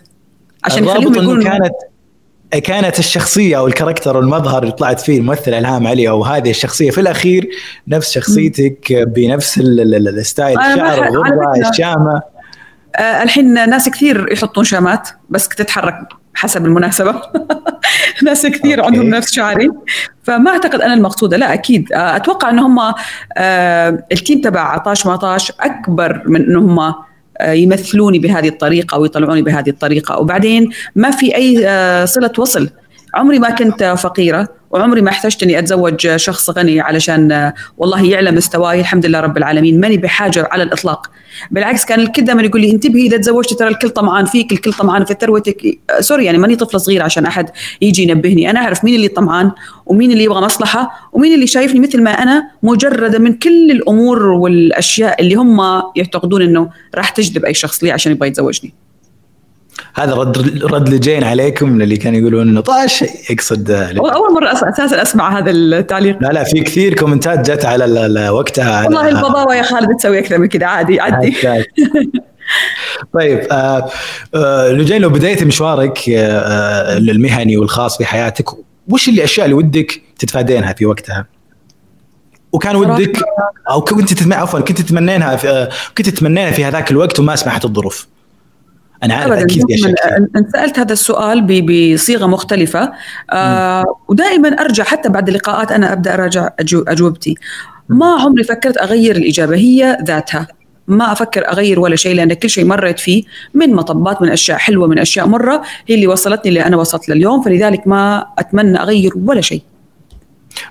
عشان 0.63 0.83
الرابط 0.83 1.17
إنه 1.17 1.43
كانت 1.43 1.74
كانت 2.60 3.00
الشخصية 3.00 3.57
أو 3.57 3.67
الكاركتر 3.67 4.17
والمظهر 4.17 4.63
اللي 4.63 4.74
طلعت 4.74 5.00
فيه 5.00 5.17
الممثله 5.17 5.60
الهام 5.60 5.88
علي 5.88 6.10
أو 6.10 6.24
هذه 6.24 6.50
الشخصية. 6.50 6.91
في 6.91 7.01
الأخير 7.01 7.50
نفس 7.88 8.12
شخصيتك 8.12 8.93
بنفس 8.93 9.57
الستايل. 9.57 10.60
الشعر 10.60 11.07
الغرة 11.07 11.69
الشامة. 11.69 12.22
آه 12.95 13.24
الحين 13.24 13.53
ناس 13.53 13.89
كثير 13.89 14.31
يحطون 14.31 14.63
شامات 14.63 15.10
بس 15.29 15.48
تتحرك 15.48 16.07
حسب 16.33 16.65
المناسبة. 16.65 17.22
ناس 18.24 18.45
كثير 18.45 18.79
okay. 18.79 18.88
عندهم 18.95 19.10
نفس 19.10 19.33
شعري. 19.33 19.72
فما 20.24 20.51
أعتقد 20.51 20.81
أنا 20.81 20.93
المقصودة. 20.93 21.38
لا 21.38 21.53
أكيد. 21.53 21.93
آه 21.93 22.15
أتوقع 22.15 22.50
أن 22.50 22.60
هم 22.60 22.79
آه 23.38 24.05
ال 24.12 24.17
team 24.17 24.41
تبع 24.41 24.62
طاش 24.62 25.05
ما 25.05 25.17
طاش 25.17 25.51
أكبر 25.60 26.24
من 26.25 26.41
أن 26.41 26.55
هم 26.55 26.93
يمثلوني 27.41 28.19
بهذه 28.19 28.47
الطريقة 28.47 28.95
أو 28.95 29.05
يطلعوني 29.05 29.41
بهذه 29.41 29.69
الطريقة. 29.69 30.19
وبعدين 30.19 30.69
ما 30.95 31.11
في 31.11 31.35
أي 31.35 31.57
صلة 32.07 32.31
وصل. 32.37 32.69
عمري 33.13 33.39
ما 33.39 33.49
كنت 33.49 33.83
فقيرة. 33.83 34.47
وعمري 34.74 35.01
ما 35.01 35.10
احتجت 35.10 35.44
إني 35.44 35.60
أتزوج 35.60 36.15
شخص 36.15 36.50
غني 36.50 36.82
علشان 36.82 37.51
والله 37.77 38.06
يعلم 38.06 38.36
مستواي 38.36 38.80
الحمد 38.80 39.06
لله 39.06 39.20
رب 39.20 39.38
العالمين 39.38 39.80
ماني 39.80 39.98
بحاجة 39.98 40.48
على 40.51 40.63
الإطلاق. 40.63 41.08
بالعكس 41.51 41.86
كان 41.86 42.00
الكل 42.00 42.25
دائما 42.25 42.42
يقول 42.42 42.62
لي 42.62 42.72
انتبهي 42.72 43.08
إذا 43.08 43.18
تزوجتي 43.18 43.56
ترى 43.56 43.68
الكل 43.68 43.89
طمعان 43.89 44.25
فيك 44.25 44.51
الكل 44.51 44.74
طمعان 44.74 45.06
في 45.06 45.15
ثروتك. 45.22 45.80
sorry 46.00 46.25
يعني 46.25 46.38
ماني 46.38 46.56
طفله 46.56 46.80
صغيره 46.80 47.03
عشان 47.03 47.25
أحد 47.25 47.50
يجي 47.82 48.03
ينبهني. 48.03 48.50
أنا 48.50 48.60
أعرف 48.60 48.84
مين 48.84 48.96
اللي 48.96 49.08
طمعان 49.08 49.51
ومين 49.86 50.12
اللي 50.12 50.24
يبغى 50.24 50.42
مصلحة 50.42 51.10
ومين 51.13 51.34
اللي 51.34 51.48
شايفني 51.48 51.80
مثل 51.80 52.03
ما 52.03 52.12
أنا 52.12 52.44
مجردة 52.63 53.20
من 53.20 53.34
كل 53.34 53.72
الأمور 53.72 54.24
والأشياء 54.25 55.22
اللي 55.22 55.36
هم 55.36 55.62
يعتقدون 55.96 56.42
إنه 56.42 56.70
راح 56.96 57.10
تجذب 57.10 57.46
أي 57.46 57.53
شخص 57.53 57.84
لي 57.84 57.92
عشان 57.92 58.12
يبغى 58.12 58.27
يتزوجني. 58.27 58.74
هذا 59.95 60.13
رد 60.13 60.63
رد 60.63 60.89
لجين 60.89 61.23
عليكم 61.23 61.69
من 61.69 61.81
اللي 61.81 61.97
كانوا 61.97 62.19
يقولون 62.19 62.50
إنه 62.50 62.62
طاش 62.62 63.01
يقصد 63.29 63.71
أول 63.71 64.33
مرة 64.33 64.51
أساسا 64.51 65.01
أسمع 65.01 65.39
هذا 65.39 65.51
التعليق. 65.51 66.17
لا 66.21 66.27
لا 66.27 66.43
في 66.43 66.62
كثير 66.62 66.93
كومنتات 66.93 67.51
جت 67.51 67.65
على 67.65 68.29
وقتها 68.29 68.83
والله 68.83 69.09
البضاوه 69.09 69.55
يا 69.55 69.63
خالد 69.63 69.95
تسوي 69.97 70.19
أكثر 70.19 70.38
من 70.38 70.47
كذا 70.47 70.65
عادي 70.65 71.00
عادي. 71.00 71.35
طيب 73.19 73.39
آه 73.51 73.89
آه 74.35 74.71
لجين 74.71 75.01
لو 75.01 75.09
بدايه 75.09 75.45
مشوارك 75.45 76.09
آه 76.09 76.97
المهني 76.97 77.57
والخاص 77.57 77.97
في 77.97 78.05
حياتك 78.05 78.45
وش 78.89 79.07
اللي 79.07 79.17
الأشياء 79.17 79.45
اللي 79.45 79.55
ودك 79.55 80.01
تتفادينها 80.19 80.73
في 80.73 80.85
وقتها؟ 80.85 81.25
وكان 82.51 82.75
ودك 82.75 83.17
أو 83.69 83.81
كنت 83.81 84.13
تتمنى 84.13 84.35
عفوا 84.35 84.59
كنت 84.59 84.81
تتمنينها 84.81 85.35
في 85.35 85.69
كنت 85.97 86.09
تتمنينها 86.09 86.51
في 86.51 86.65
هذاك 86.65 86.91
الوقت 86.91 87.19
وما 87.19 87.35
سمحت 87.35 87.65
الظروف؟ 87.65 88.07
أنا 89.03 89.13
عارف 89.13 89.31
أكيد 89.31 89.65
انسالت 90.38 90.79
هذا 90.79 90.93
السؤال 90.93 91.41
بصيغة 91.41 92.25
مختلفة. 92.25 92.91
آه 93.31 93.83
ودائما 94.07 94.50
أرجع 94.50 94.83
حتى 94.83 95.10
بعد 95.10 95.27
اللقاءات 95.27 95.72
أنا 95.72 95.93
أبدأ 95.93 96.13
أراجع 96.13 96.50
أجوبتي. 96.74 97.36
ما 97.89 98.05
عمري 98.22 98.43
فكرت 98.43 98.77
أغير 98.77 99.15
الإجابة 99.15 99.55
هي 99.55 99.98
ذاتها. 100.03 100.48
ما 100.88 101.12
أفكر 101.12 101.48
أغير 101.48 101.79
ولا 101.79 101.95
شيء 101.95 102.15
لأن 102.15 102.33
كل 102.33 102.50
شيء 102.50 102.65
مريت 102.65 103.00
فيه 103.00 103.24
من 103.53 103.74
مطبات 103.74 104.22
من 104.22 104.29
أشياء 104.29 104.57
حلوة 104.57 104.88
من 104.88 105.00
أشياء 105.00 105.27
مرة 105.27 105.62
هي 105.88 105.95
اللي 105.95 106.07
وصلتني 106.07 106.50
اللي 106.50 106.65
أنا 106.65 106.77
وصلت 106.77 107.10
لليوم 107.10 107.41
فلذلك 107.41 107.88
ما 107.88 108.25
أتمنى 108.39 108.81
أغير 108.81 109.12
ولا 109.25 109.41
شيء. 109.41 109.62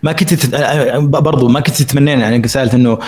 ما 0.03 0.13
كنت 0.13 0.35
تت... 0.35 0.55
برضو 0.99 1.49
ما 1.49 1.61
كنت 1.61 1.83
تتمنين 1.83 2.21
يعني 2.21 2.49
سألت 2.49 2.75
إنه 2.75 2.99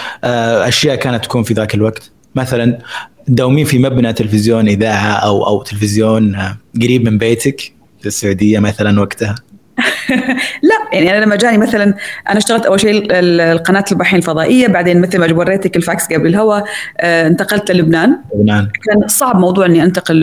أشياء 0.69 0.97
كانت 0.97 1.25
تكون 1.25 1.43
في 1.43 1.54
ذاك 1.54 1.75
الوقت. 1.75 2.11
مثلا 2.35 2.78
تداومين 3.26 3.64
في 3.64 3.78
مبنى 3.78 4.12
تلفزيون 4.12 4.69
إذاعة 4.69 5.12
أو 5.12 5.47
أو 5.47 5.62
تلفزيون 5.62 6.37
قريب 6.83 7.04
من 7.04 7.19
بيتك 7.19 7.61
في 8.00 8.07
السعودية 8.07 8.59
مثلا 8.59 9.00
وقتها؟ 9.00 9.35
لا 10.62 10.75
يعني 10.93 11.11
أنا 11.11 11.25
لما 11.25 11.37
جاني 11.37 11.59
مثلا 11.59 11.85
أنا 12.28 12.38
اشتغلت 12.38 12.66
أول 12.66 12.81
شيء 12.81 13.07
القناة 13.11 13.85
البحرين 13.93 14.19
الفضائية 14.19 14.66
بعدين 14.66 15.00
مثل 15.00 15.19
ما 15.19 15.33
وريتك 15.33 15.76
الفاكس 15.76 16.12
قبل 16.12 16.26
الهواء 16.26 16.64
انتقلت 17.00 17.71
للبنان. 17.71 18.19
لبنان. 18.35 18.69
كان 18.85 19.09
صعب 19.09 19.37
موضوع 19.37 19.66
إني 19.66 19.83
أنتقل 19.83 20.14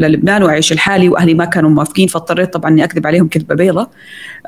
للبنان 0.00 0.42
وأعيش 0.42 0.72
الحالي 0.72 1.08
وأهلي 1.08 1.34
ما 1.34 1.44
كانوا 1.44 1.70
موافقين 1.70 2.08
فاضطريت 2.08 2.52
طبعا 2.52 2.70
إني 2.70 2.84
أكذب 2.84 3.06
عليهم 3.06 3.28
كذبة 3.28 3.54
بيضة. 3.54 3.88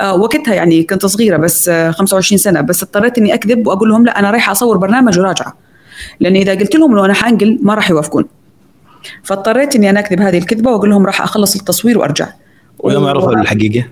وقتها 0.03 0.55
يعني 0.55 0.83
كنت 0.83 1.07
صغيرة 1.07 1.37
بس 1.37 1.71
25 1.71 2.39
سنة 2.39 2.61
بس 2.61 2.83
اضطريت 2.83 3.19
إني 3.19 3.35
أكذب 3.35 3.67
وأقول 3.67 3.89
لهم 3.89 4.05
لا 4.05 4.19
أنا 4.19 4.31
رايحة 4.31 4.53
أصور 4.53 4.77
برنامج 4.77 5.19
وراجعة. 5.19 5.66
لاني 6.21 6.43
إذا 6.43 6.55
قلت 6.55 6.75
لهم 6.75 6.93
إنه 6.93 7.05
أنا 7.05 7.15
حأنقل 7.15 7.59
ما 7.63 7.75
راح 7.75 7.91
يوافقون. 7.91 8.25
فاضطريت 9.23 9.77
إني 9.77 9.91
أنا 9.91 10.01
اكذب 10.01 10.21
هذه 10.21 10.39
الكذبة 10.39 10.71
وأقول 10.71 10.91
لهم 10.91 11.07
راح 11.07 11.23
أخلص 11.23 11.57
التصوير 11.57 11.99
وأرجع. 11.99 12.29
ولما 12.79 13.11
عرفوا 13.11 13.33
الحقيقة؟ 13.33 13.85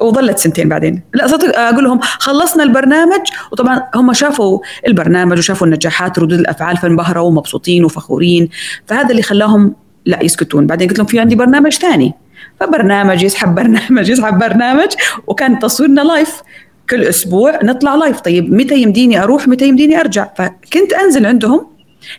وظلت 0.00 0.38
سنتين 0.38 0.68
بعدين. 0.68 1.02
لا 1.14 1.26
صدق 1.26 1.58
أقول 1.58 1.84
لهم 1.84 2.00
خلصنا 2.00 2.62
البرنامج. 2.62 3.20
وطبعا 3.52 3.82
هم 3.94 4.12
شافوا 4.12 4.58
البرنامج 4.86 5.38
وشافوا 5.38 5.66
النجاحات 5.66 6.18
ردود 6.18 6.38
الأفعال 6.38 6.76
فانبهروا 6.76 7.28
ومبسوطين 7.28 7.84
وفخورين. 7.84 8.48
فهذا 8.86 9.10
اللي 9.10 9.22
خلاهم 9.22 9.74
لا 10.06 10.24
يسكتون. 10.24 10.66
بعدين 10.66 10.88
قلت 10.88 10.98
لهم 10.98 11.06
في 11.06 11.20
عندي 11.20 11.34
برنامج 11.34 11.72
ثاني. 11.72 12.14
فبرنامج 12.60 13.22
يسحب 13.22 13.54
برنامج 13.54 14.08
يسحب 14.08 14.38
برنامج. 14.38 14.88
وكان 15.26 15.58
تصويرنا 15.58 16.00
live 16.00 16.42
كل 16.90 17.02
أسبوع 17.02 17.58
نطلع 17.62 17.94
live 17.94 18.20
طيب 18.20 18.52
متى 18.52 18.82
يمديني 18.82 19.22
أروح؟ 19.22 19.48
متى 19.48 19.68
يمديني 19.68 20.00
أرجع؟ 20.00 20.28
فكنت 20.36 20.92
أنزل 20.92 21.26
عندهم 21.26 21.66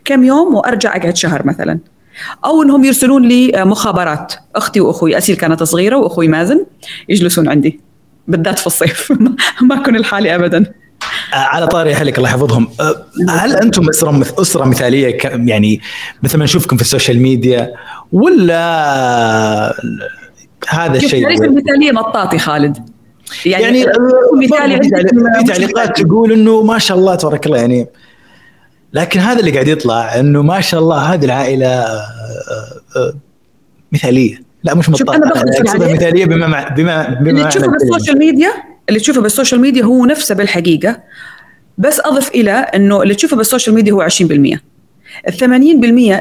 كم 0.05 0.23
يوم 0.23 0.55
وأرجع 0.55 0.95
أقعد 0.95 1.17
شهر 1.17 1.45
مثلا. 1.45 1.79
أو 2.45 2.63
إنهم 2.63 2.85
يرسلون 2.85 3.27
لي 3.27 3.51
مخابرات. 3.55 4.33
أختي 4.55 4.79
وأخوي 4.79 5.17
أسيل 5.17 5.35
كانت 5.35 5.63
صغيرة 5.63 5.95
وأخوي 5.95 6.27
مازن 6.27 6.65
يجلسون 7.09 7.49
عندي. 7.49 7.79
بالذات 8.27 8.59
في 8.59 8.67
الصيف. 8.67 9.13
ما 9.69 9.81
أكون 9.81 9.97
لحالي 9.97 10.35
ابدا. 10.35 10.73
على 11.33 11.67
طاري 11.67 11.93
أهلك 11.93 12.17
الله 12.17 12.29
يحفظهم. 12.29 12.67
هل 13.29 13.55
أنتم 13.55 13.89
أسرة 13.89 14.41
أسرة 14.41 14.65
مثالية 14.65 15.17
يعني 15.23 15.81
مثل 16.23 16.37
ما 16.37 16.43
نشوفكم 16.43 16.75
في 16.75 16.81
ال 16.81 16.87
social 16.87 17.21
media 17.21 17.73
ولا 18.11 18.61
هذا 20.69 20.97
الشيء 20.97 21.27
المثالية 21.27 21.91
مطاطي 21.91 22.39
خالد. 22.39 22.90
يعني, 23.45 23.79
يعني 23.79 23.85
مثالي 24.33 24.83
في 24.83 25.45
تعليقات 25.47 26.01
تقول 26.01 26.31
إنه 26.31 26.61
ما 26.61 26.79
شاء 26.79 26.97
الله 26.97 27.15
تبارك 27.15 27.45
الله 27.45 27.57
يعني 27.57 27.87
لكن 28.93 29.19
هذا 29.19 29.39
اللي 29.39 29.51
قاعد 29.51 29.67
يطلع 29.67 30.19
إنه 30.19 30.41
ما 30.41 30.61
شاء 30.61 30.79
الله 30.79 30.97
هذه 30.97 31.25
العائلة 31.25 31.85
مثالية. 33.91 34.41
لا 34.63 34.75
مش 34.75 34.89
مطلع 34.89 35.15
أنا 35.15 35.93
مثالية 35.93 36.25
بما 36.25 36.47
مع 36.47 36.67
بما 36.67 37.07
بما 37.09 37.29
اللي 37.29 37.47
تشوفه 37.47 37.67
بال 37.67 37.80
social 37.80 38.17
media 38.17 38.53
اللي 38.89 38.99
تشوفه 38.99 39.21
بال 39.21 39.31
social 39.31 39.61
media 39.61 39.83
هو 39.83 40.05
نفسه 40.05 40.35
بالحقيقة. 40.35 40.99
بس 41.77 41.99
أضف 41.99 42.29
إلى 42.29 42.51
إنه 42.51 43.01
اللي 43.01 43.15
تشوفه 43.15 43.37
بال 43.37 43.47
social 43.47 43.75
media 43.75 43.93
هو 43.93 44.07
20% 44.09 44.21
ال 45.27 45.33
80% 45.33 45.43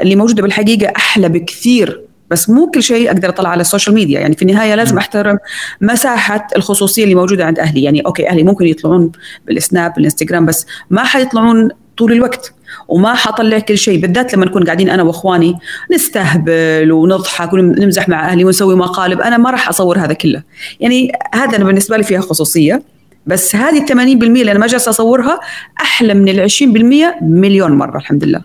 اللي 0.00 0.16
موجودة 0.16 0.42
بالحقيقة 0.42 0.92
أحلى 0.96 1.28
بكثير 1.28 2.00
بس 2.30 2.50
مو 2.50 2.70
كل 2.70 2.82
شيء 2.82 3.10
أقدر 3.10 3.28
أطلع 3.28 3.50
على 3.50 3.60
ال 3.60 3.65
social 3.65 3.94
media. 3.94 4.20
يعني 4.20 4.36
في 4.36 4.42
النهاية 4.42 4.74
لازم 4.74 4.98
أحترم 4.98 5.38
مساحة 5.80 6.46
الخصوصية 6.56 7.04
اللي 7.04 7.14
موجودة 7.14 7.46
عند 7.46 7.58
أهلي. 7.58 7.82
يعني 7.82 8.00
okay 8.00 8.28
أهلي 8.28 8.42
ممكن 8.42 8.66
يطلعون 8.66 9.12
بالسناب 9.46 9.94
بالإنستغرام 9.94 10.46
بس 10.46 10.66
ما 10.90 11.04
حيطلعون 11.04 11.68
طول 11.96 12.12
الوقت. 12.12 12.54
وما 12.88 13.14
حطلع 13.14 13.58
كل 13.58 13.78
شيء 13.78 14.00
بالذات 14.00 14.34
لما 14.34 14.46
نكون 14.46 14.64
قاعدين 14.64 14.90
أنا 14.90 15.02
وإخواني 15.02 15.58
نستهبل 15.92 16.92
ونضحك 16.92 17.52
ونمزح 17.52 18.08
مع 18.08 18.28
أهلي 18.28 18.44
ونسوي 18.44 18.76
مقالب. 18.76 19.20
أنا 19.20 19.36
ما 19.36 19.50
راح 19.50 19.68
أصور 19.68 19.98
هذا 19.98 20.12
كله. 20.12 20.42
يعني 20.80 21.12
هذا 21.34 21.56
أنا 21.56 21.64
بالنسبة 21.64 21.96
لي 21.96 22.02
فيها 22.02 22.20
خصوصية. 22.20 22.82
بس 23.26 23.56
هذه 23.56 23.82
ال 23.82 23.88
80% 23.88 23.92
اللي 24.22 24.50
أنا 24.50 24.58
ما 24.58 24.66
جالسة 24.66 24.90
أصورها 24.90 25.40
أحلى 25.80 26.14
من 26.14 26.28
ال 26.28 26.50
20% 26.50 27.22
مليون 27.22 27.72
مرة 27.72 27.98
الحمد 27.98 28.24
لله. 28.24 28.42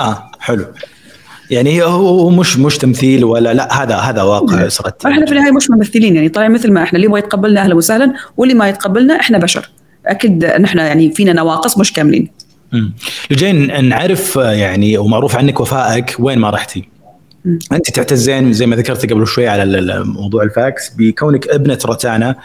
آه 0.00 0.30
حلو. 0.40 0.64
يعني 1.50 1.82
هو 1.82 2.30
مش 2.30 2.58
مش 2.58 2.78
تمثيل 2.78 3.24
ولا 3.24 3.54
لا 3.54 3.82
هذا 3.82 3.96
هذا 3.96 4.22
واقع 4.22 4.68
صارت. 4.68 5.06
إحنا 5.06 5.26
في 5.26 5.32
النهاية 5.32 5.52
مش 5.52 5.70
ممثلين 5.70 6.16
يعني 6.16 6.28
طالع 6.28 6.48
مثل 6.48 6.72
ما 6.72 6.82
إحنا 6.82 6.96
اللي 6.96 7.06
يبغى 7.06 7.18
يتقبلنا 7.18 7.60
أهلا 7.60 7.74
وسهلا 7.74 8.12
واللي 8.36 8.54
ما 8.54 8.68
يتقبلنا 8.68 9.20
إحنا 9.20 9.38
بشر. 9.38 9.70
أكيد 10.06 10.44
نحن 10.44 10.78
يعني 10.78 11.10
فينا 11.10 11.32
نواقص 11.32 11.78
مش 11.78 11.92
كاملين. 11.92 12.30
لجين 13.30 13.84
نعرف 13.84 14.36
يعني 14.36 14.98
ومعروف 14.98 15.36
عنك 15.36 15.60
وفائك 15.60 16.16
وين 16.18 16.38
ما 16.38 16.50
رحتي؟ 16.50 16.88
أنت 17.72 17.90
تعتزين 17.90 18.52
زي 18.52 18.66
ما 18.66 18.76
ذكرت 18.76 19.12
قبل 19.12 19.26
شوي 19.26 19.48
على 19.48 20.04
موضوع 20.04 20.42
الفاكس 20.42 20.90
بكونك 20.98 21.48
ابنة 21.48 21.78
روتانا. 21.84 22.36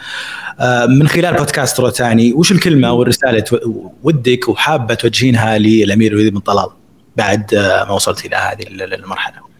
آه، 0.60 0.86
من 0.86 1.08
خلال 1.08 1.34
بودكاست 1.34 1.80
روتاني 1.80 2.32
وش 2.32 2.52
الكلمة 2.52 2.92
والرسالة 2.92 3.44
ودك 4.02 4.48
وحابة 4.48 4.94
توجهينها 4.94 5.58
للأمير 5.58 6.14
وليد 6.14 6.32
بن 6.32 6.40
طلال؟ 6.40 6.68
بعد 7.16 7.54
آه، 7.54 7.84
ما 7.84 7.90
وصلت 7.90 8.26
إلى 8.26 8.36
هذه 8.36 8.64
المرحلة؟ 8.68 9.50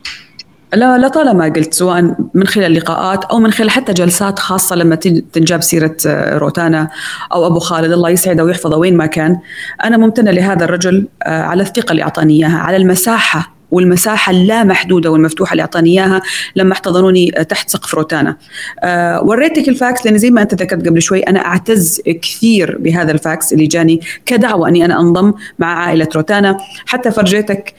لا 0.74 0.98
لطالما 0.98 1.44
قلت 1.44 1.74
سواء 1.74 2.14
من 2.34 2.46
خلال 2.46 2.74
لقاءات 2.74 3.24
أو 3.24 3.38
من 3.38 3.52
خلال 3.52 3.70
حتى 3.70 3.92
جلسات 3.92 4.38
خاصة 4.38 4.76
لما 4.76 4.94
تنجاب 5.32 5.62
سيرة 5.62 5.96
آه، 6.06 6.38
روتانا 6.38 6.88
أو 7.32 7.46
أبو 7.46 7.58
خالد 7.58 7.92
الله 7.92 8.10
يسعده 8.10 8.44
ويحفظه 8.44 8.76
وين 8.76 8.96
ما 8.96 9.06
كان 9.06 9.38
أنا 9.84 9.96
ممتنة 9.96 10.30
لهذا 10.30 10.64
الرجل 10.64 11.08
على 11.26 11.62
الثقة 11.62 11.92
اللي 11.92 12.02
أعطاني 12.02 12.34
إياها 12.34 12.58
على 12.58 12.76
المساحة 12.76 13.59
والمساحة 13.70 14.30
اللامحدودة 14.32 15.10
والمفتوحة 15.10 15.52
اللي 15.52 15.60
أعطاني 15.62 15.90
إياها 15.90 16.22
لما 16.56 16.72
احتضنوني 16.72 17.30
تحت 17.30 17.70
سقف 17.70 17.94
روتانا. 17.94 18.36
أه 18.80 19.24
وريتك 19.24 19.68
الفاكس 19.68 20.06
لأن 20.06 20.18
زي 20.18 20.30
ما 20.30 20.42
أنت 20.42 20.54
ذكرت 20.54 20.88
قبل 20.88 21.02
شوي 21.02 21.20
أنا 21.20 21.40
أعتز 21.46 22.00
كثير 22.22 22.78
بهذا 22.78 23.12
الفاكس 23.12 23.52
اللي 23.52 23.66
جاني 23.66 24.00
كدعوة 24.26 24.68
أني 24.68 24.84
أنا 24.84 25.00
أنضم 25.00 25.32
مع 25.58 25.84
عائلة 25.84 26.08
روتانا. 26.16 26.58
حتى 26.86 27.10
فرجيتك 27.10 27.74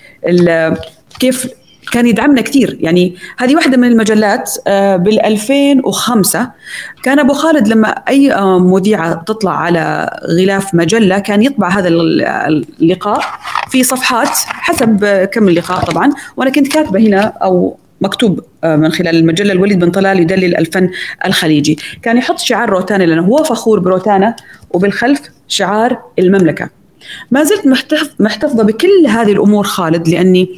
كيف 1.20 1.48
كان 1.92 2.08
يدعمنا 2.08 2.42
كثير. 2.42 2.78
يعني 2.80 3.16
هذه 3.38 3.56
واحدة 3.56 3.78
من 3.78 3.88
المجلات 3.88 4.52
آه، 4.68 4.96
بال 4.96 5.26
2005 5.26 6.52
كان 7.04 7.20
أبو 7.20 7.34
خالد 7.34 7.68
لما 7.68 7.88
أي 7.88 8.34
آه، 8.34 8.60
مذيعة 8.60 9.24
تطلع 9.24 9.52
على 9.52 10.10
غلاف 10.40 10.76
مجلة 10.76 11.20
كان 11.20 11.42
يطبع 11.42 11.70
هذا 11.70 11.88
اللقاء 11.88 13.22
في 13.70 13.84
صفحات 13.84 14.38
حسب 14.48 15.06
كم 15.32 15.48
اللقاء 15.48 15.86
طبعا 15.86 16.10
وأنا 16.38 16.52
كنت 16.52 16.68
كاتبة 16.68 17.00
هنا 17.00 17.22
أو 17.22 17.78
مكتوب 18.02 18.40
آه، 18.64 18.76
من 18.76 18.92
خلال 18.92 19.16
المجلة. 19.16 19.54
الوليد 19.54 19.80
بن 19.80 19.92
طلال 19.92 20.20
يدلل 20.20 20.58
الفن 20.58 20.90
الخليجي. 21.26 21.78
كان 22.02 22.18
يحط 22.18 22.40
شعار 22.40 22.70
روتانا 22.70 23.04
لأنه 23.04 23.26
هو 23.26 23.44
فخور 23.44 23.80
بروتانا 23.80 24.36
وبالخلف 24.70 25.22
شعار 25.48 26.02
المملكة. 26.20 26.70
ما 27.32 27.44
زلت 27.44 27.68
محتفظة 28.20 28.64
بكل 28.64 29.08
هذه 29.08 29.32
الأمور 29.32 29.64
خالد 29.64 30.08
لأني 30.08 30.50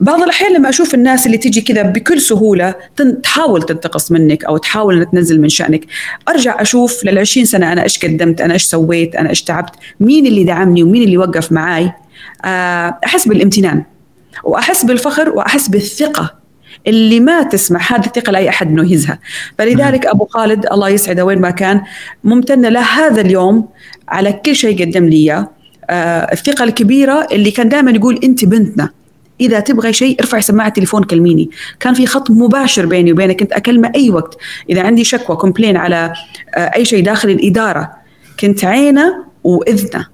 بعض 0.00 0.22
الأحيان 0.22 0.52
لما 0.52 0.68
أشوف 0.68 0.94
الناس 0.94 1.26
اللي 1.26 1.36
تيجي 1.38 1.60
كذا 1.60 1.82
بكل 1.82 2.20
سهولة 2.20 2.74
تحاول 3.22 3.62
تنتقص 3.62 4.12
منك 4.12 4.44
أو 4.44 4.56
تحاول 4.56 5.00
أن 5.00 5.10
تنزل 5.10 5.40
من 5.40 5.48
شأنك. 5.48 5.84
أرجع 6.28 6.62
أشوف 6.62 7.04
للعشرين 7.04 7.46
سنة 7.46 7.72
أنا 7.72 7.82
إيش 7.82 8.04
قدمت 8.04 8.40
أنا 8.40 8.54
إيش 8.54 8.62
سويت 8.62 9.16
أنا 9.16 9.28
إيش 9.30 9.42
تعبت 9.42 9.72
مين 10.00 10.26
اللي 10.26 10.44
دعمني 10.44 10.82
ومين 10.82 11.02
اللي 11.02 11.18
وقف 11.18 11.52
معاي؟ 11.52 11.92
آه، 12.44 12.98
أحس 13.06 13.28
بالامتنان 13.28 13.84
وأحس 14.44 14.84
بالفخر 14.84 15.30
وأحس 15.30 15.68
بالثقة. 15.68 16.34
اللي 16.86 17.20
ما 17.20 17.42
تسمح 17.42 17.92
هذه 17.92 18.06
الثقة 18.06 18.30
لأي 18.30 18.48
أحد 18.48 18.68
أنه 18.68 18.92
يهزها. 18.92 19.18
فلذلك 19.58 20.06
أبو 20.06 20.24
خالد 20.24 20.66
الله 20.66 20.88
يسعده 20.88 21.24
وين 21.24 21.40
ما 21.40 21.50
كان 21.50 21.82
ممتنة 22.24 22.68
له 22.68 22.80
هذا 22.80 23.20
اليوم 23.20 23.68
على 24.08 24.32
كل 24.32 24.56
شيء 24.56 24.82
قدم 24.82 25.04
لي 25.04 25.16
إياه. 25.16 25.50
آه، 25.90 26.32
الثقة 26.32 26.64
الكبيرة 26.64 27.26
اللي 27.32 27.50
كان 27.50 27.68
دائما 27.68 27.90
يقول 27.90 28.20
أنت 28.24 28.44
بنتنا. 28.44 28.97
إذا 29.40 29.60
تبغى 29.60 29.92
شيء 29.92 30.20
ارفع 30.20 30.40
سماعة 30.40 30.68
التليفون 30.68 31.02
كلميني. 31.02 31.50
كان 31.80 31.94
في 31.94 32.06
خط 32.06 32.30
مباشر 32.30 32.86
بيني 32.86 33.12
وبينك 33.12 33.40
كنت 33.40 33.52
أكلمه 33.52 33.92
أي 33.94 34.10
وقت. 34.10 34.38
إذا 34.70 34.82
عندي 34.82 35.04
شكوى 35.04 35.36
كومبلين 35.36 35.76
على 35.76 36.12
آه، 36.54 36.58
أي 36.58 36.84
شيء 36.84 37.04
داخل 37.04 37.30
الإدارة 37.30 37.92
كنت 38.40 38.64
عينه 38.64 39.24
وإذنه. 39.44 40.06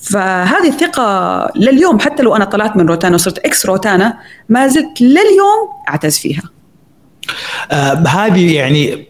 فهذه 0.00 0.68
الثقة 0.68 1.48
لليوم 1.56 2.00
حتى 2.00 2.22
لو 2.22 2.36
أنا 2.36 2.44
طلعت 2.44 2.76
من 2.76 2.88
روتانا 2.88 3.14
وصرت 3.14 3.38
إكس 3.38 3.66
روتانا 3.66 4.18
ما 4.48 4.68
زلت 4.68 5.00
لليوم 5.00 5.68
أعتز 5.88 6.18
فيها. 6.18 6.42
آه 7.70 7.94
هذه 7.94 8.54
يعني 8.54 9.08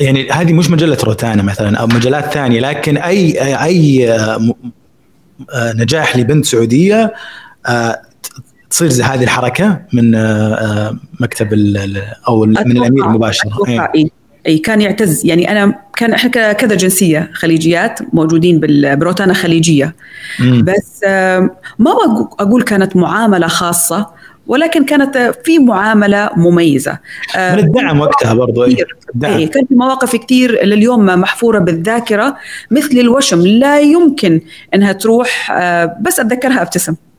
يعني 0.00 0.30
هذه 0.30 0.52
مش 0.52 0.70
مجلة 0.70 0.98
روتانا 1.04 1.42
مثلا 1.42 1.78
أو 1.78 1.86
مجلات 1.86 2.32
ثانية 2.32 2.60
لكن 2.60 2.96
أي 2.96 3.38
أي 3.64 4.12
آه, 4.12 4.54
آه، 5.54 5.72
نجاح 5.72 6.16
لبنت 6.16 6.46
سعودية 6.46 7.14
آه 7.66 8.02
تصير 8.70 8.88
زي 8.88 9.02
هذه 9.02 9.24
الحركة 9.24 9.82
من 9.92 10.14
آه، 10.14 10.54
آه، 10.54 10.96
مكتب 11.20 11.48
أو 12.28 12.44
من 12.44 12.58
الأمير 12.58 13.08
مباشره 13.08 13.52
اي 13.68 14.10
اي 14.46 14.58
كان 14.58 14.80
يعتز 14.80 15.26
يعني 15.26 15.52
أنا 15.52 15.74
كان 15.96 16.12
إحنا 16.12 16.52
كذا 16.52 16.74
جنسية 16.74 17.30
خليجيات 17.32 17.98
موجودين 18.12 18.60
بالبروتانا 18.60 19.34
خليجية. 19.34 19.94
مم. 20.38 20.64
بس 20.64 21.04
ما 21.78 21.90
أقول 22.40 22.62
كانت 22.62 22.96
معاملة 22.96 23.46
خاصة 23.46 24.06
ولكن 24.46 24.84
كانت 24.84 25.34
في 25.44 25.58
معاملة 25.58 26.30
مميزة. 26.36 26.98
من 27.36 27.58
الدعم 27.58 28.00
وقتها 28.00 28.34
برضو 28.34 28.66
كثير. 28.66 28.96
إيه 29.24 29.50
كان 29.50 29.66
في 29.66 29.74
مواقف 29.74 30.16
كثير 30.16 30.64
لليوم 30.64 31.06
محفورة 31.06 31.58
بالذاكرة 31.58 32.36
مثل 32.70 32.98
الوشم. 32.98 33.40
لا 33.40 33.80
يمكن 33.80 34.40
إنها 34.74 34.92
تروح 34.92 35.50
آه، 35.50 35.96
بس 36.00 36.20
أتذكرها 36.20 36.62
أبتسم. 36.62 36.92
آه، 36.92 37.09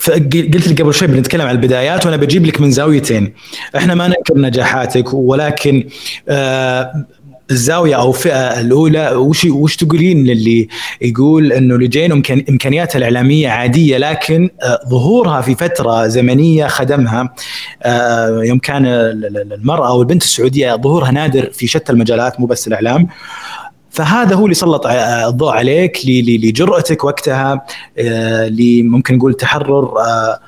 قلت 0.00 0.68
لك 0.68 0.82
قبل 0.82 0.94
شوي 0.94 1.08
بنتكلم 1.08 1.42
عن 1.46 1.50
البدايات 1.50 2.06
وأنا 2.06 2.16
بجيب 2.16 2.46
لك 2.46 2.60
من 2.60 2.70
زاويتين. 2.70 3.32
إحنا 3.76 3.94
ما 3.94 4.08
ننكر 4.08 4.38
نجاحاتك 4.38 5.14
ولكن 5.14 5.84
آه، 6.28 7.06
الزاوية 7.50 7.94
أو 7.94 8.10
الفئة 8.10 8.60
الأولى 8.60 9.10
وش 9.10 9.44
وش 9.44 9.76
تقولين 9.76 10.24
للي 10.24 10.68
يقول 11.02 11.52
إنه 11.52 11.76
لجين 11.78 12.12
إمكانياتها 12.48 12.98
الإعلامية 12.98 13.48
عادية 13.48 13.98
لكن 13.98 14.50
ظهورها 14.88 15.40
في 15.40 15.54
فترة 15.54 16.06
زمنية 16.06 16.66
خدمها 16.66 17.34
يوم 18.42 18.58
كان 18.58 18.86
المرأة 18.86 19.88
أو 19.88 20.02
البنت 20.02 20.22
السعودية 20.22 20.74
ظهورها 20.74 21.10
نادر 21.10 21.50
في 21.52 21.66
شتى 21.66 21.92
المجالات 21.92 22.40
مو 22.40 22.46
بس 22.46 22.68
الإعلام. 22.68 23.08
فهذا 24.00 24.34
هو 24.34 24.44
اللي 24.44 24.54
سلط 24.54 24.86
الضوء 24.86 25.52
عليك 25.52 25.98
لجرأتك 26.04 27.04
وقتها 27.04 27.66
آه، 27.98 28.50
ممكن 28.82 29.16
نقول 29.16 29.34
تحرر 29.34 29.98
آه، 29.98 30.40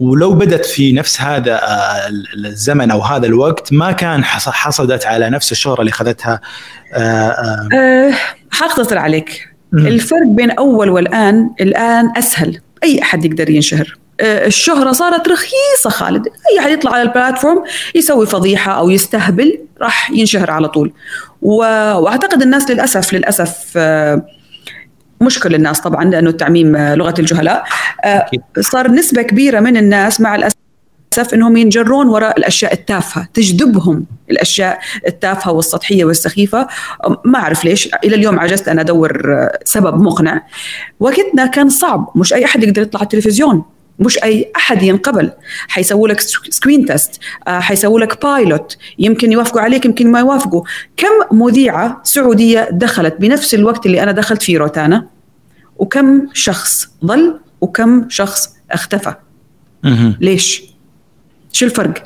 ولو 0.00 0.34
بدت 0.34 0.66
في 0.66 0.92
نفس 0.92 1.20
هذا 1.20 1.54
آه، 1.54 2.08
الزمن 2.36 2.90
أو 2.90 3.00
هذا 3.00 3.26
الوقت 3.26 3.72
ما 3.72 3.92
كان 3.92 4.24
حصلت 4.24 5.06
على 5.06 5.30
نفس 5.30 5.52
الشهرة 5.52 5.80
اللي 5.80 5.90
اخذتها 5.90 6.40
حاختصر 8.50 8.98
عليك. 8.98 9.48
الفرق 9.74 10.26
بين 10.26 10.50
أول 10.50 10.90
والآن 10.90 11.50
الآن 11.60 12.12
أسهل. 12.16 12.60
أي 12.84 13.02
أحد 13.02 13.24
يقدر 13.24 13.50
ينشهر؟ 13.50 13.98
الشهرة 14.20 14.92
صارت 14.92 15.28
رخيصة 15.28 15.90
خالد. 15.90 16.26
أي 16.26 16.58
أحد 16.58 16.70
يطلع 16.70 16.92
على 16.92 17.02
البلاتفورم 17.02 17.64
يسوي 17.94 18.26
فضيحة 18.26 18.72
أو 18.72 18.90
يستهبل 18.90 19.58
راح 19.80 20.10
ينشهر 20.10 20.50
على 20.50 20.68
طول. 20.68 20.92
وأعتقد 21.42 22.42
الناس 22.42 22.70
للاسف 22.70 23.12
للأسف 23.12 23.72
آه، 23.76 24.26
مش 25.20 25.40
كل 25.40 25.54
الناس 25.54 25.80
طبعا 25.80 26.04
لأنه 26.04 26.30
التعميم 26.30 26.76
آه، 26.76 26.94
لغة 26.94 27.14
الجهلاء 27.18 27.64
آه، 28.04 28.30
صار 28.60 28.90
نسبة 28.90 29.22
كبيرة 29.22 29.60
من 29.60 29.76
الناس 29.76 30.20
مع 30.20 30.34
الأسف 30.34 30.54
إنهم 31.34 31.56
ينجرون 31.56 32.08
وراء 32.08 32.38
الأشياء 32.38 32.72
التافهة 32.72 33.28
تجذبهم 33.34 34.06
الأشياء 34.30 34.78
التافهة 35.06 35.52
والسطحية 35.52 36.04
والسخيفة. 36.04 36.66
ما 37.24 37.38
أعرف 37.38 37.64
ليش. 37.64 37.88
إلى 38.04 38.16
اليوم 38.16 38.40
عجزت 38.40 38.68
أنا 38.68 38.80
أدور 38.80 39.48
سبب 39.64 40.02
مقنع. 40.02 40.42
وقتنا 41.00 41.46
كان 41.46 41.68
صعب. 41.68 42.12
مش 42.14 42.32
أي 42.32 42.44
أحد 42.44 42.62
يقدر 42.62 42.82
يطلع 42.82 43.00
على 43.00 43.04
التلفزيون. 43.04 43.64
مش 44.00 44.22
أي 44.22 44.52
أحد 44.56 44.82
ينقبل. 44.82 45.30
حيسووا 45.68 46.08
لك 46.08 46.20
screen 46.20 46.84
test 46.84 47.20
آه، 47.48 47.60
حيسووا 47.60 48.00
لك 48.00 48.22
pilot 48.22 48.76
يمكن 48.98 49.32
يوافقوا 49.32 49.60
عليك 49.60 49.84
يمكن 49.84 50.12
ما 50.12 50.18
يوافقوا. 50.18 50.62
كم 50.96 51.36
مذيعة 51.38 52.00
سعودية 52.04 52.68
دخلت 52.72 53.16
بنفس 53.20 53.54
الوقت 53.54 53.86
اللي 53.86 54.02
أنا 54.02 54.12
دخلت 54.12 54.42
فيه 54.42 54.58
روتانا؟ 54.58 55.06
وكم 55.76 56.26
شخص 56.32 56.88
ظل؟ 57.04 57.40
وكم 57.60 58.08
شخص 58.08 58.48
اختفى؟ 58.70 59.14
ليش؟ 60.20 60.62
شو 61.52 61.66
الفرق؟ 61.66 62.02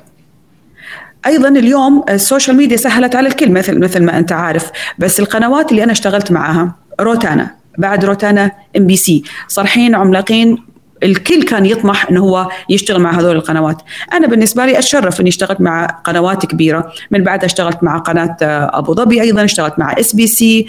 أيضا 1.26 1.48
اليوم 1.48 2.04
ال 2.08 2.15
social 2.15 2.56
media 2.56 2.76
سهلت 2.76 3.16
على 3.16 3.28
الكل 3.28 3.50
مثل 3.50 3.78
مثل 3.78 4.02
ما 4.02 4.18
أنت 4.18 4.32
عارف. 4.32 4.70
بس 4.98 5.20
القنوات 5.20 5.70
اللي 5.70 5.84
أنا 5.84 5.92
اشتغلت 5.92 6.32
معاها 6.32 6.74
روتانا. 7.00 7.54
بعد 7.78 8.04
روتانا 8.04 8.50
ام 8.76 8.86
بي 8.86 8.96
سي 8.96 9.22
صرحين 9.48 9.94
عملاقين 9.94 10.63
الكل 11.04 11.42
كان 11.42 11.66
يطمح 11.66 12.10
إنه 12.10 12.20
هو 12.20 12.48
يشتغل 12.68 13.00
مع 13.00 13.18
هذول 13.20 13.36
القنوات. 13.36 13.82
أنا 14.12 14.26
بالنسبة 14.26 14.66
لي 14.66 14.78
أتشرف 14.78 15.20
إني 15.20 15.28
اشتغلت 15.28 15.60
مع 15.60 15.86
قنوات 15.86 16.46
كبيرة. 16.46 16.92
من 17.10 17.24
بعدها 17.24 17.46
اشتغلت 17.46 17.82
مع 17.82 17.98
قناة 17.98 18.36
أبو 18.42 18.94
ظبي 18.94 19.22
أيضا 19.22 19.44
اشتغلت 19.44 19.78
مع 19.78 19.92
اس 19.92 20.16
بي 20.16 20.26
سي 20.26 20.66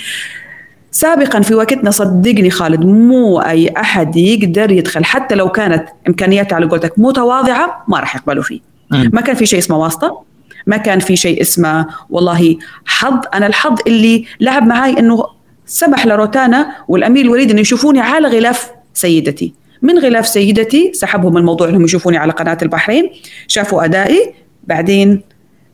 سابقا 0.92 1.42
في 1.42 1.56
وقتنا 1.56 1.92
صدقني 1.92 2.50
خالد 2.50 2.86
مو 2.86 3.40
أي 3.40 3.74
أحد 3.78 4.16
يقدر 4.16 4.72
يدخل 4.72 5.06
حتى 5.06 5.36
لو 5.36 5.50
كانت 5.50 5.86
امكانياته 6.08 6.56
على 6.56 6.66
قولتك 6.66 6.94
متواضعة 6.98 7.84
ما 7.88 8.00
راح 8.00 8.16
يقبلوا 8.16 8.44
فيه. 8.44 8.60
ما 8.92 9.22
كان 9.22 9.36
في 9.36 9.46
شيء 9.46 9.60
اسمه 9.60 9.78
واسطة 9.78 10.24
ما 10.68 10.78
كان 10.78 11.00
في 11.00 11.16
شيء 11.16 11.42
اسمه 11.42 11.86
والله 12.10 12.58
حظ. 12.86 13.20
أنا 13.34 13.48
الحظ 13.48 13.76
اللي 13.88 14.26
لعب 14.40 14.68
معي 14.68 15.00
إنه 15.00 15.26
سمح 15.66 16.06
لروتانا 16.06 16.72
والأمير 16.88 17.26
الوليد 17.26 17.52
إنه 17.52 17.62
يشوفوني 17.62 18.00
على 18.00 18.28
غلاف 18.28 18.72
سيدتي. 18.94 19.54
من 19.82 20.00
غلاف 20.00 20.28
سيدتي 20.28 20.92
سحبهم 20.94 21.38
الموضوع 21.38 21.70
إنهم 21.70 21.84
يشوفوني 21.84 22.18
على 22.18 22.32
قناة 22.32 22.58
البحرين. 22.62 23.12
شافوا 23.48 23.86
أدائي 23.86 24.34
بعدين 24.64 25.22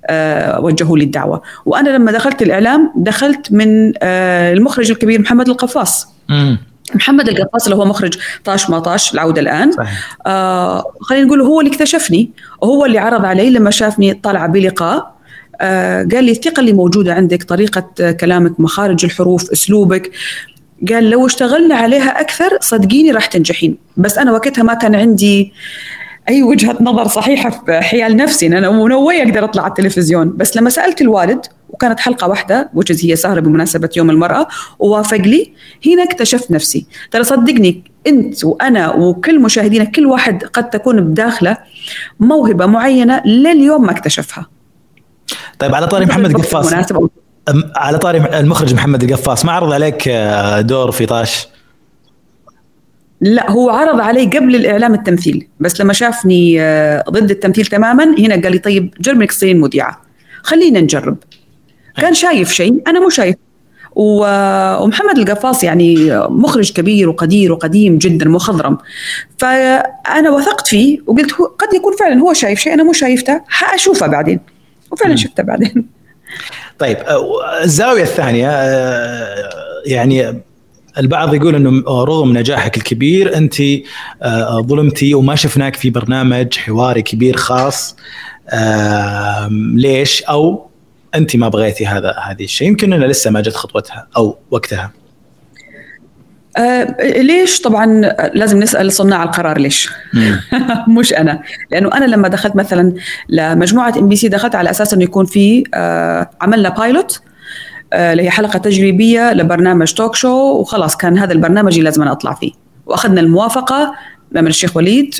آه 0.05 0.59
وجهوا 0.59 0.97
لي 0.97 1.03
الدعوة. 1.03 1.41
وأنا 1.65 1.89
لما 1.89 2.11
دخلت 2.11 2.41
الإعلام 2.41 2.91
دخلت 2.95 3.51
من 3.51 3.93
آه 4.01 4.53
المخرج 4.53 4.91
الكبير 4.91 5.21
محمد 5.21 5.49
القفاص. 5.49 6.07
مم. 6.29 6.57
محمد 6.95 7.29
القفاص 7.29 7.63
اللي 7.63 7.75
هو 7.75 7.85
مخرج 7.85 8.17
طاش 8.43 8.69
ما 8.69 8.79
طاش 8.79 9.13
العودة 9.13 9.41
الآن. 9.41 9.71
صحيح. 9.71 10.17
آه 10.25 10.83
خلينا 11.01 11.25
نقول 11.25 11.41
هو 11.41 11.59
اللي 11.59 11.71
اكتشفني. 11.71 12.31
وهو 12.61 12.85
اللي 12.85 12.97
عرض 12.99 13.25
علي 13.25 13.49
لما 13.49 13.71
شافني 13.71 14.13
طالعة 14.13 14.47
بلقاء. 14.47 15.15
آه 15.61 16.07
قال 16.11 16.23
لي 16.23 16.31
الثقة 16.31 16.59
اللي 16.59 16.73
موجودة 16.73 17.13
عندك 17.13 17.43
طريقة 17.43 17.91
آه، 18.01 18.11
كلامك 18.11 18.59
مخارج 18.59 19.05
الحروف 19.05 19.51
أسلوبك 19.51 20.11
قال 20.89 21.09
لو 21.09 21.25
اشتغلنا 21.25 21.75
عليها 21.75 22.21
أكثر 22.21 22.57
صدقيني 22.61 23.11
راح 23.11 23.25
تنجحين. 23.25 23.77
بس 23.97 24.17
أنا 24.17 24.31
وقتها 24.31 24.63
ما 24.63 24.73
كان 24.73 24.95
عندي 24.95 25.53
أي 26.29 26.43
وجهة 26.43 26.77
نظر 26.81 27.07
صحيحة 27.07 27.49
في 27.65 27.81
حيال 27.81 28.17
نفسي 28.17 28.47
أنا 28.47 28.69
منوي 28.69 29.23
أقدر 29.23 29.43
أطلع 29.43 29.63
على 29.63 29.69
التلفزيون. 29.69 30.33
بس 30.37 30.57
لما 30.57 30.69
سألت 30.69 31.01
الوالد 31.01 31.45
وكانت 31.69 31.99
حلقة 31.99 32.27
واحدة 32.27 32.69
وجز 32.73 33.05
هي 33.05 33.15
سهرة 33.15 33.39
بمناسبة 33.39 33.89
يوم 33.97 34.09
المرأة 34.09 34.47
ووافق 34.79 35.17
لي 35.17 35.53
هنا 35.85 36.03
اكتشفت 36.03 36.51
نفسي. 36.51 36.85
ترى 37.11 37.23
صدقني 37.23 37.83
أنت 38.07 38.43
وأنا 38.45 38.93
وكل 38.93 39.41
مشاهدينا 39.41 39.83
كل 39.83 40.05
واحد 40.05 40.43
قد 40.43 40.69
تكون 40.69 41.01
بداخله 41.01 41.57
موهبة 42.19 42.65
معينة 42.65 43.21
لليوم 43.25 43.85
ما 43.85 43.91
اكتشفها. 43.91 44.45
طيب 45.59 45.75
على 45.75 45.87
طاري 45.87 46.05
محمد 46.05 46.31
أم- 46.93 47.10
على 47.75 47.97
طاري 47.97 48.39
المخرج 48.39 48.73
محمد 48.73 49.03
القفاص 49.03 49.45
ما 49.45 49.51
عرض 49.51 49.73
عليك 49.73 50.07
آه، 50.07 50.61
دور 50.61 50.91
في 50.91 51.05
طاش؟ 51.05 51.47
لا 53.21 53.51
هو 53.51 53.69
عرض 53.69 53.99
علي 54.01 54.25
قبل 54.25 54.55
الإعلام 54.55 54.93
التمثيل 54.93 55.47
بس 55.59 55.81
لما 55.81 55.93
شافني 55.93 56.61
آه، 56.61 57.03
ضد 57.09 57.31
التمثيل 57.31 57.65
تماما 57.65 58.03
هنا 58.19 58.41
قال 58.41 58.51
لي 58.51 58.57
طيب 58.57 58.93
جرب 59.01 59.15
إنك 59.15 59.31
تصيرين 59.31 59.59
مذيعة. 59.59 60.01
خلينا 60.43 60.81
نجرب. 60.81 61.17
كان 61.97 62.13
شايف 62.13 62.51
شيء 62.51 62.81
أنا 62.87 62.99
مو 62.99 63.09
شايف. 63.09 63.35
و- 63.95 64.83
ومحمد 64.83 65.17
القفاص 65.17 65.63
يعني 65.63 66.17
مخرج 66.29 66.71
كبير 66.71 67.09
وقدير 67.09 67.51
وقديم 67.51 67.97
جدا 67.97 68.29
مخضرم 68.29 68.77
فأنا 69.37 70.29
وثقت 70.31 70.67
فيه 70.67 70.99
وقلت 71.07 71.33
هو 71.33 71.45
قد 71.45 71.73
يكون 71.73 71.93
فعلا 71.99 72.19
هو 72.21 72.33
شايف 72.33 72.59
شيء 72.59 72.73
أنا 72.73 72.83
مو 72.83 72.93
شايفته 72.93 73.41
حأشوفه 73.47 74.07
بعدين. 74.07 74.39
وفعلا 74.91 75.15
شفته 75.15 75.43
بعدين. 75.43 75.85
طيب 76.79 76.97
آه، 76.97 77.63
الزاوية 77.63 78.03
الثانية 78.03 78.49
آه، 78.49 79.51
يعني 79.85 80.41
البعض 80.97 81.33
يقول 81.33 81.55
إنه 81.55 82.03
رغم 82.03 82.37
نجاحك 82.37 82.77
الكبير 82.77 83.37
أنت 83.37 83.55
ظلمتي 84.67 85.13
وما 85.13 85.35
شفناك 85.35 85.75
في 85.75 85.89
برنامج 85.89 86.57
حواري 86.57 87.01
كبير 87.01 87.37
خاص. 87.37 87.95
ليش؟ 89.75 90.23
أو 90.23 90.67
أنت 91.15 91.35
ما 91.35 91.49
بغيتي 91.49 91.87
هذا 91.87 92.15
هذه 92.23 92.43
الشيء. 92.43 92.67
يمكن 92.67 92.93
إنها 92.93 93.07
لسه 93.07 93.31
ما 93.31 93.41
جت 93.41 93.55
خطوتها 93.55 94.07
أو 94.17 94.37
وقتها. 94.51 94.91
آه 96.57 96.97
ليش؟ 97.21 97.61
طبعا 97.61 98.01
لازم 98.33 98.59
نسأل 98.59 98.91
صناع 98.91 99.23
القرار 99.23 99.57
ليش؟ 99.59 99.89
مش 100.97 101.13
أنا. 101.13 101.41
لأنه 101.71 101.89
أنا 101.93 102.05
لما 102.05 102.27
دخلت 102.27 102.55
مثلا 102.55 102.93
لمجموعة 103.29 103.93
إم 103.97 104.09
بي 104.09 104.15
سي 104.15 104.27
دخلت 104.27 104.55
على 104.55 104.69
أساس 104.69 104.93
إنه 104.93 105.03
يكون 105.03 105.25
في 105.25 105.63
آه 105.73 106.29
عملنا 106.41 106.69
pilot 106.69 107.21
آه، 107.93 108.11
اللي 108.11 108.23
هي 108.23 108.29
حلقة 108.29 108.59
تجريبية 108.59 109.33
لبرنامج 109.33 109.93
talk 109.93 110.15
show 110.15 110.59
وخلاص 110.59 110.97
كان 110.97 111.17
هذا 111.17 111.33
البرنامج 111.33 111.73
اللي 111.73 111.83
لازم 111.83 112.01
أنا 112.01 112.11
أطلع 112.11 112.33
فيه. 112.33 112.51
وأخذنا 112.85 113.21
الموافقة 113.21 113.93
من 114.31 114.47
الشيخ 114.47 114.77
وليد 114.77 115.15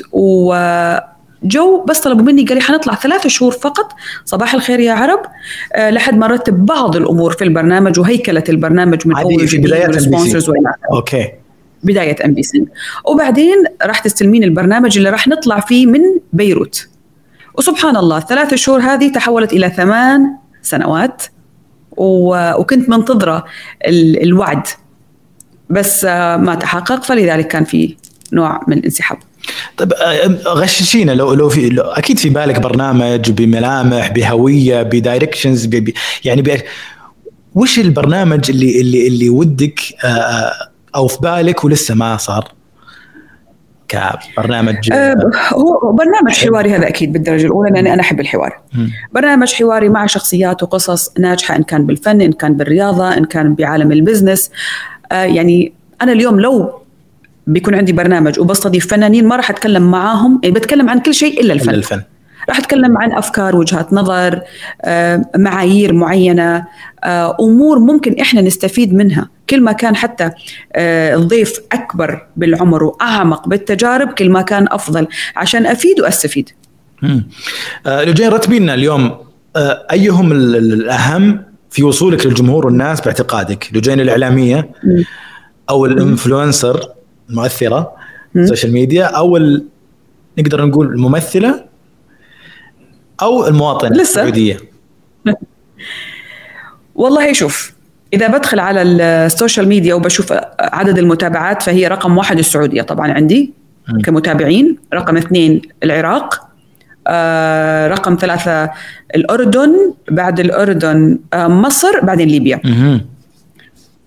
وجو 1.44 1.84
بس 1.84 2.00
طلبوا 2.00 2.24
مني 2.24 2.44
قال 2.44 2.54
لي 2.56 2.62
حنطلع 2.62 2.94
ثلاثة 2.94 3.28
شهور 3.28 3.52
فقط. 3.52 3.92
صباح 4.24 4.54
الخير 4.54 4.80
يا 4.80 4.92
عرب. 4.92 5.20
آه، 5.72 5.90
لحد 5.90 6.14
ما 6.16 6.28
نرتب 6.28 6.66
بعض 6.66 6.96
الأمور 6.96 7.32
في 7.32 7.44
البرنامج 7.44 7.98
وهيكلة 8.00 8.44
البرنامج 8.48 9.06
من 9.08 9.16
أول 9.16 9.48
في 9.48 9.56
آخره. 9.90 9.96
okay. 10.92 11.28
بداية 11.84 12.16
ام 12.24 12.34
بي 12.34 12.42
سي 12.42 12.64
وبعدين 13.04 13.64
راح 13.82 13.98
تستلمين 13.98 14.44
البرنامج 14.44 14.96
اللي 14.98 15.10
راح 15.10 15.28
نطلع 15.28 15.60
فيه 15.60 15.86
من 15.86 16.00
بيروت. 16.32 16.88
وسبحان 17.58 17.96
الله 17.96 18.18
الثلاث 18.18 18.54
شهور 18.54 18.80
هذه 18.80 19.12
تحولت 19.12 19.52
إلى 19.52 19.68
ثمان 19.70 20.36
سنوات. 20.62 21.22
و- 21.96 22.52
وكنت 22.60 22.88
منتظرة 22.88 23.44
ال- 23.86 24.22
الوعد. 24.22 24.62
بس 25.70 26.04
آه، 26.04 26.36
ما 26.36 26.54
تحقق 26.54 27.02
فلذلك 27.02 27.46
كان 27.48 27.64
في 27.64 27.96
نوع 28.32 28.60
من 28.68 28.78
الانسحاب. 28.78 29.18
طيب 29.76 29.92
غششينا 30.46 31.12
لو 31.12 31.34
لو 31.34 31.48
في 31.48 31.68
لو 31.68 31.82
أكيد 31.82 32.18
في 32.18 32.28
بالك 32.30 32.60
برنامج 32.60 33.30
بملامح 33.30 34.10
بهوية 34.12 34.82
ب 34.82 34.90
directions 34.90 35.68
يعني 36.24 36.42
ب- 36.42 36.60
وش 37.54 37.78
البرنامج 37.78 38.50
اللي 38.50 38.80
اللي 38.80 39.06
اللي 39.06 39.28
ودك 39.28 39.80
آه، 40.04 40.06
آه، 40.06 40.52
أو 40.96 41.06
في 41.06 41.18
بالك 41.22 41.64
ولسه 41.64 41.94
ما 41.94 42.16
صار؟ 42.16 42.48
كبرنامج 43.88 44.92
آه، 44.92 45.14
هو 45.52 45.92
برنامج 45.92 46.32
حواري 46.32 46.70
هذا 46.76 46.88
أكيد 46.88 47.12
بالدرجة 47.12 47.46
الأولى 47.46 47.70
لاني 47.70 47.92
أنا 47.94 48.00
أحب 48.02 48.20
الحوار. 48.20 48.60
برنامج 49.12 49.52
حواري 49.54 49.88
مع 49.88 50.06
شخصيات 50.06 50.62
وقصص 50.62 51.10
ناجحة 51.18 51.56
إن 51.56 51.62
كان 51.62 51.86
بالفن 51.86 52.20
إن 52.20 52.32
كان 52.32 52.56
بالرياضة 52.56 53.16
إن 53.16 53.24
كان 53.24 53.54
بعالم 53.54 53.92
البزنس. 53.92 54.50
آه، 55.12 55.24
يعني 55.24 55.72
أنا 56.02 56.12
اليوم 56.12 56.40
لو 56.40 56.81
بيكون 57.46 57.74
عندي 57.74 57.92
برنامج 57.92 58.40
وبستضيف 58.40 58.86
فنانين 58.86 59.28
ما 59.28 59.36
راح 59.36 59.50
أتكلم 59.50 59.90
معاهم 59.90 60.40
يعني 60.42 60.54
بتكلم 60.54 60.90
عن 60.90 60.98
كل 61.00 61.14
شيء 61.14 61.40
إلا 61.40 61.52
إلا 61.52 61.62
الفن. 61.62 61.74
الفن 61.74 62.02
راح 62.48 62.58
أتكلم 62.58 62.98
عن 62.98 63.12
أفكار 63.12 63.56
وجهات 63.56 63.92
نظر 63.92 64.40
آه، 64.82 65.24
معايير 65.36 65.92
معينة 65.92 66.64
آه، 67.04 67.36
أمور 67.40 67.78
ممكن 67.78 68.20
إحنا 68.20 68.40
نستفيد 68.40 68.94
منها. 68.94 69.28
كل 69.50 69.60
ما 69.60 69.72
كان 69.72 69.96
حتى 69.96 70.30
آه، 70.72 71.14
الضيف 71.14 71.60
أكبر 71.72 72.26
بالعمر 72.36 72.84
وأعمق 72.84 73.48
بالتجارب 73.48 74.08
كل 74.08 74.30
ما 74.30 74.42
كان 74.42 74.66
أفضل. 74.70 75.06
عشان 75.36 75.66
أفيد 75.66 76.00
وأستفيد. 76.00 76.50
آه، 77.86 78.04
لو 78.04 78.12
جاي 78.12 78.28
رتبي 78.28 78.58
لنا 78.58 78.74
اليوم. 78.74 79.16
آه، 79.56 79.86
أيهم 79.92 80.32
ال- 80.32 80.56
ال- 80.56 80.72
الأهم 80.72 81.42
في 81.70 81.82
وصولك 81.82 82.26
للجمهور 82.26 82.66
والناس 82.66 83.00
باعتقادك؟ 83.00 83.68
لو 83.72 83.80
جينا 83.80 84.02
الاعلاميه. 84.02 84.70
أو 85.70 85.86
الإنفلونسر؟ 85.86 86.88
المؤثره. 87.32 87.92
ال 88.36 88.41
social 88.41 88.72
media 88.72 89.04
أو 89.04 89.36
ال... 89.36 89.64
نقدر 90.38 90.66
نقول 90.66 90.86
الممثلة 90.86 91.64
أو 93.22 93.46
المواطنة 93.46 93.90
لسه. 93.90 94.00
السعودية 94.00 94.56
والله 96.94 97.32
شوف 97.32 97.72
إذا 98.12 98.26
بدخل 98.26 98.60
على 98.60 98.82
ال 98.82 98.94
social 98.94 99.68
media 99.68 99.94
وبشوف 99.94 100.32
عدد 100.60 100.98
المتابعات 100.98 101.62
فهي 101.62 101.86
رقم 101.86 102.18
واحد 102.18 102.38
السعودية 102.38 102.82
طبعا 102.82 103.12
عندي 103.12 103.52
مم. 103.88 104.00
كمتابعين 104.00 104.76
رقم 104.94 105.16
اثنين 105.16 105.62
العراق 105.82 106.48
آه 107.06 107.88
رقم 107.88 108.16
ثلاثة 108.20 108.70
الأردن 109.14 109.94
بعد 110.10 110.40
الأردن 110.40 111.18
آه 111.34 111.48
مصر 111.48 112.00
بعدين 112.00 112.28
ليبيا. 112.28 112.60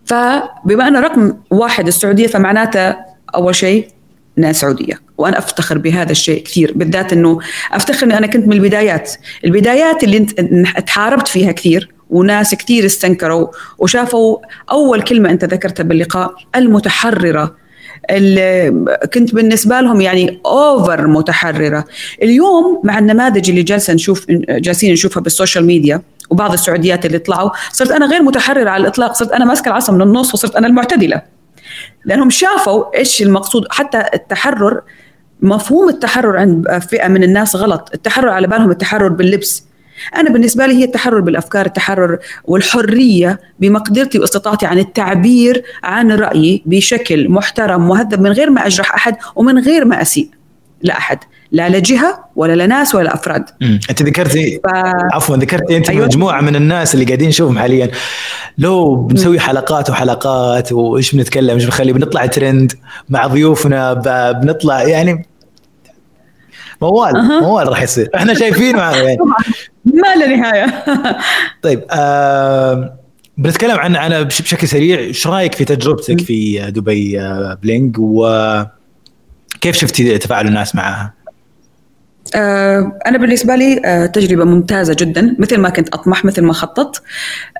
فبما 0.06 0.88
أن 0.88 0.96
رقم 0.96 1.34
واحد 1.50 1.88
السعودية 1.88 2.28
فمعناته 2.28 2.96
أول 3.36 3.56
شيء 3.56 3.88
أنها 4.38 4.52
سعودية 4.52 5.02
وأنا 5.18 5.38
أفتخر 5.38 5.78
بهذا 5.78 6.12
الشيء 6.12 6.44
كثير 6.44 6.74
بالذات 6.76 7.14
أنه 7.14 7.40
أفتخر 7.72 8.06
أني 8.06 8.18
أنا 8.18 8.28
كنت 8.28 8.48
من 8.48 8.54
البدايات. 8.54 9.12
البدايات 9.46 10.04
اللي 10.04 10.18
انت 10.18 10.40
تحاربت 10.88 11.28
فيها 11.28 11.52
كثير 11.52 11.92
وناس 12.10 12.56
كثير 12.56 12.86
استنكروا 12.86 13.48
وشافوا 13.78 14.38
أول 14.72 15.02
كلمة 15.02 15.30
أنت 15.30 15.46
ذكرتها 15.46 15.84
باللقاء 15.84 16.36
المتحررة. 16.56 17.56
اللي 18.10 18.86
كنت 19.14 19.36
بالنسبة 19.36 19.82
لهم 19.82 20.02
يعني 20.02 20.40
أوفر 20.46 21.08
متحررة. 21.08 21.86
اليوم 22.24 22.82
مع 22.84 23.00
النماذج 23.00 23.50
اللي 23.50 23.64
جالسة 23.64 23.94
نشوف 23.94 24.26
جالسين 24.50 24.94
نشوفها 24.94 25.22
بالسوشيال 25.22 25.66
ميديا 25.66 26.02
وبعض 26.30 26.54
السعوديات 26.54 27.06
اللي 27.06 27.20
طلعوا 27.20 27.50
صرت 27.72 27.92
أنا 27.92 28.06
غير 28.06 28.24
متحررة 28.24 28.70
على 28.70 28.82
الإطلاق 28.82 29.14
صرت 29.14 29.32
أنا 29.32 29.46
ماسكة 29.46 29.70
العصا 29.70 29.94
من 29.94 30.02
النص 30.02 30.34
وصرت 30.34 30.56
أنا 30.56 30.68
المعتدلة. 30.68 31.35
لأنهم 32.06 32.30
شافوا 32.30 32.98
إيش 32.98 33.22
المقصود. 33.22 33.66
حتى 33.70 34.04
التحرر 34.14 34.82
مفهوم 35.42 35.90
التحرر 35.90 36.38
عند 36.38 36.80
فئة 36.90 37.08
من 37.08 37.24
الناس 37.24 37.56
غلط. 37.56 37.90
التحرر 37.94 38.30
على 38.30 38.48
بالهم 38.48 38.72
التحرر 38.72 39.08
باللبس. 39.08 39.64
أنا 40.16 40.30
بالنسبة 40.30 40.66
لي 40.66 40.74
هي 40.74 40.84
التحرر 40.84 41.20
بالأفكار 41.20 41.66
التحرر 41.66 42.18
والحرية 42.44 43.40
بمقدرتي 43.60 44.20
واستطاعتي 44.20 44.66
عن 44.66 44.80
التعبير 44.80 45.64
عن 45.84 46.12
رأيي 46.12 46.64
بشكل 46.66 47.30
محترم 47.30 47.88
مهذب 47.88 48.22
من 48.22 48.32
غير 48.32 48.50
ما 48.50 48.68
أجرح 48.68 48.96
أحد 48.96 49.16
ومن 49.36 49.60
غير 49.60 49.86
ما 49.86 50.02
أسيء. 50.02 50.30
لا 50.86 50.98
أحد 50.98 51.20
لا 51.52 51.70
لجهة 51.70 52.26
ولا 52.36 52.66
لناس 52.66 52.96
ولا 52.96 53.14
افراد 53.14 53.46
مم. 53.62 53.80
أنت 53.90 54.04
ذكرتي 54.04 54.60
ف... 54.64 54.68
عفوا 55.14 55.38
ذكرتي 55.38 55.78
أنت 55.78 55.90
أيوة. 55.90 56.06
مجموعة 56.06 56.42
من 56.42 56.56
الناس 56.56 56.94
اللي 56.94 57.06
قاعدين 57.06 57.30
نشوفهم 57.30 57.60
حاليا 57.60 57.92
لو 58.58 58.96
بنسوي 58.96 59.40
حلقات 59.40 59.90
وحلقات 59.90 60.72
وإيش 60.72 61.16
بنتكلم 61.16 61.54
إيش 61.56 61.66
بنخلي 61.66 61.94
بنطلع 61.94 62.26
ترند 62.26 62.74
مع 63.10 63.28
ضيوفنا 63.28 63.94
بنطلع 64.32 64.84
يعني 64.84 65.26
موال 66.82 67.16
أه. 67.16 67.40
موال 67.40 67.70
راح 67.70 67.82
يصير 67.82 68.10
إحنا 68.16 68.34
شايفين 68.34 68.78
يعني. 68.78 69.18
ما 69.86 70.16
لا 70.16 70.28
نهاية 70.28 70.84
طيب 71.64 71.84
آه 71.92 73.00
بنتكلم 73.38 73.78
عن 73.78 73.96
عن 73.96 74.24
بشكل 74.24 74.68
سريع 74.68 75.00
إيش 75.00 75.28
رأيك 75.28 75.56
في 75.56 75.66
تجربتك 75.66 76.22
في 76.22 76.72
دبي 76.72 77.20
بلينج 77.64 77.98
وكيف 79.66 79.78
شفتي 79.78 80.18
تفاعل 80.18 80.48
الناس 80.48 80.76
معها؟ 80.76 81.14
آه، 82.36 83.00
أنا 83.06 83.18
بالنسبة 83.18 83.56
لي 83.56 83.82
آه، 83.86 84.06
تجربة 84.06 84.44
ممتازة 84.44 84.96
جدا 85.00 85.36
مثل 85.40 85.58
ما 85.58 85.70
كنت 85.70 85.90
أطمح 85.90 86.26
مثل 86.26 86.42
ما 86.42 86.54
خططت 86.54 87.02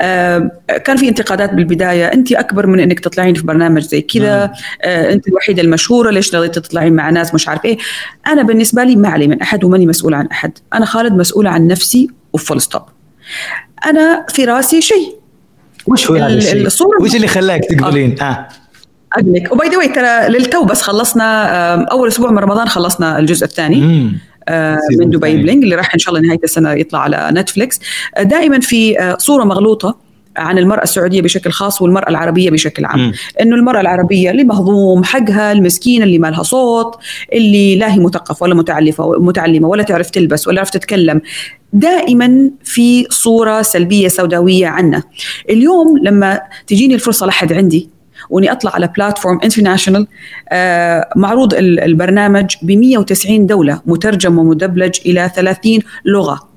آه، 0.02 0.52
كان 0.86 0.98
في 0.98 1.10
انتقادات 1.10 1.54
بالبداية 1.54 2.06
أنت 2.06 2.32
أكبر 2.32 2.68
من 2.68 2.80
أنك 2.80 3.00
تطلعين 3.00 3.34
في 3.34 3.44
برنامج 3.44 3.82
زي 3.82 4.02
كذا 4.02 4.52
أنت 4.84 5.28
الوحيدة 5.28 5.62
المشهورة 5.62 6.12
ليش 6.12 6.36
رضيتي 6.36 6.60
تطلعين 6.60 6.94
مع 6.94 7.10
ناس 7.10 7.34
مش 7.34 7.48
عارف 7.48 7.66
إيه 7.66 7.78
أنا 8.28 8.44
بالنسبة 8.44 8.84
لي 8.84 8.96
ما 8.96 9.10
علي 9.10 9.28
من 9.28 9.42
أحد 9.42 9.64
وماني 9.64 9.86
مسؤولة 9.88 10.18
عن 10.18 10.28
أحد 10.28 10.52
أنا 10.74 10.86
خالد 10.86 11.14
مسؤولة 11.14 11.50
عن 11.50 11.68
نفسي 11.68 12.10
و 12.34 12.39
full 12.39 12.62
stop 12.62 12.84
أنا 13.86 14.26
في 14.30 14.46
راسي 14.46 14.82
شيء 14.82 15.16
وش 15.88 16.12
هو 16.12 16.16
هذا 16.16 16.28
الشيء؟ 16.28 16.68
وش 17.02 17.16
اللي 17.16 17.28
خلاك 17.28 17.62
تقولين؟ 17.66 18.22
آه. 18.22 18.48
أقول 19.16 19.34
لك 19.34 19.52
و 19.52 19.58
by 19.58 19.70
the 19.70 19.94
ترى 19.94 20.38
للتو 20.38 20.66
بس 20.66 20.82
خلصنا 20.82 21.46
أول 21.84 22.08
أسبوع 22.08 22.32
من 22.32 22.38
رمضان 22.38 22.68
خلصنا 22.68 23.20
الجزء 23.20 23.46
الثاني. 23.46 24.12
آه، 24.48 24.80
من 25.00 25.10
دبي 25.10 25.38
بلينج 25.38 25.64
اللي 25.64 25.76
راح 25.76 25.94
إن 25.94 26.00
شاء 26.00 26.16
الله 26.16 26.28
نهاية 26.28 26.40
السنة 26.44 26.74
يطلع 26.74 27.00
على 27.00 27.30
نتفليكس. 27.32 27.80
آه، 28.18 28.24
دائما 28.24 28.60
في 28.60 29.00
آه، 29.00 29.18
صورة 29.20 29.44
مغلوطة 29.44 29.98
عن 30.38 30.58
المرأة 30.58 30.84
السعودية 30.84 31.22
بشكل 31.22 31.52
خاص 31.52 31.82
والمرأة 31.82 32.10
العربية 32.10 32.50
بشكل 32.50 32.86
عام. 32.86 33.00
م. 33.00 33.14
إنه 33.42 33.56
المرأة 33.56 33.82
العربية 33.82 34.32
اللي 34.32 34.44
مهضوم 34.44 35.04
حقها 35.04 35.52
المسكينة 35.52 36.06
اللي 36.06 36.20
ما 36.20 36.28
لها 36.28 36.44
صوت 36.44 36.96
اللي 37.34 37.76
لا 37.76 37.94
هي 37.94 38.00
مثقفة 38.00 38.44
ولا 38.44 38.56
متعلفة 38.56 39.12
متعلمة 39.20 39.68
ولا 39.68 39.84
تعرف 39.84 40.10
تلبس 40.10 40.48
ولا 40.48 40.56
تعرف 40.56 40.70
تتكلم. 40.70 41.22
دائما 41.74 42.52
في 42.64 43.06
صورة 43.10 43.62
سلبية 43.62 44.08
سوداوية 44.08 44.68
عنا 44.68 45.04
اليوم 45.50 45.98
لما 45.98 46.42
تجيني 46.68 46.94
الفرصة 46.94 47.26
لحد 47.26 47.54
عندي 47.54 47.95
وإني 48.30 48.52
أطلع 48.52 48.72
على 48.76 48.88
بلاتفورم 48.88 49.40
انترناشونال 49.44 50.08
آه، 50.50 51.10
معروض 51.16 51.54
البرنامج 51.54 52.56
ب 52.62 52.72
190 52.72 53.48
دولة 53.48 53.82
مترجم 53.86 54.38
ومدبلج 54.38 55.00
إلى 55.06 55.32
30 55.36 55.80
لغة. 56.06 56.50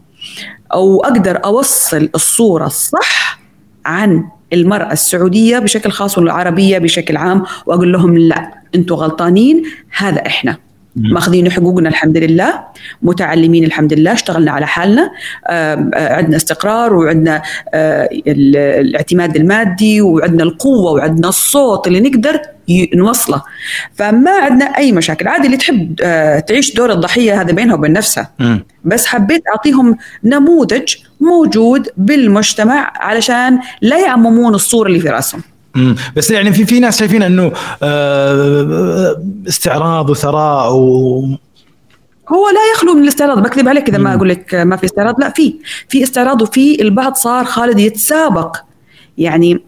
أو 0.73 1.01
أقدر 1.01 1.45
أوصل 1.45 2.09
الصورة 2.15 2.67
الصح 2.67 3.41
عن 3.85 4.25
المرأة 4.53 4.93
السعودية 4.93 5.59
بشكل 5.59 5.91
خاص 5.91 6.19
والعربية 6.19 6.79
بشكل 6.79 7.17
عام 7.17 7.45
وأقول 7.67 7.93
لهم 7.93 8.19
لا 8.19 8.55
أنتم 8.75 8.95
غلطانين 8.95 9.63
هذا 9.97 10.27
إحنا. 10.27 10.68
ماخذين 10.97 11.51
حقوقنا 11.51 11.89
الحمد 11.89 12.17
لله 12.17 12.65
متعلمين 13.03 13.65
الحمد 13.65 13.93
لله 13.93 14.13
اشتغلنا 14.13 14.51
على 14.51 14.67
حالنا 14.67 15.11
عندنا 15.95 16.37
استقرار 16.37 16.95
وعندنا 16.95 17.43
الاعتماد 18.27 19.37
المادي 19.37 20.01
وعندنا 20.01 20.43
القوة 20.43 20.93
وعندنا 20.93 21.29
الصوت 21.29 21.87
اللي 21.87 22.01
نقدر 22.01 22.41
نوصله. 22.95 23.43
فما 23.95 24.31
عندنا 24.31 24.65
أي 24.65 24.93
مشاكل. 24.93 25.29
عادي 25.29 25.47
اللي 25.47 25.57
تحب 25.57 25.95
تعيش 26.49 26.75
دور 26.75 26.93
الضحية 26.93 27.41
هذا 27.41 27.53
بينها 27.53 27.75
وبين 27.75 27.93
نفسها. 27.93 28.31
بس 28.85 29.07
حبيت 29.07 29.43
أعطيهم 29.49 29.97
نموذج 30.25 30.95
موجود 31.21 31.89
بالمجتمع 31.97 32.93
علشان 32.97 33.59
لا 33.83 33.99
يعممون 33.99 34.55
الصورة 34.55 34.89
اللي 34.89 35.01
في 35.01 35.09
راسهم 35.77 35.97
بس 36.17 36.31
يعني 36.31 36.53
في 36.53 36.67
في 36.67 36.81
ناس 36.81 36.99
شايفين 36.99 37.23
إنه 37.23 37.53
آه، 37.83 39.23
استعراض 39.49 40.11
وثراء 40.11 40.73
و 40.73 41.21
هو 42.29 42.49
لا 42.49 42.61
يخلو 42.75 42.95
من 42.95 43.03
الاستعراض. 43.03 43.43
بكذب 43.43 43.69
عليك 43.69 43.89
إذا 43.89 43.99
ما 43.99 44.15
أقول 44.15 44.29
لك 44.29 44.55
ما 44.55 44.77
في 44.77 44.85
استعراض. 44.85 45.21
لا 45.21 45.31
في 45.31 45.55
في 45.89 46.03
استعراض 46.03 46.43
وفي 46.43 46.83
البعض 46.83 47.15
صار 47.15 47.45
خالد 47.45 47.79
يتسابق. 47.79 48.57
يعني 49.19 49.61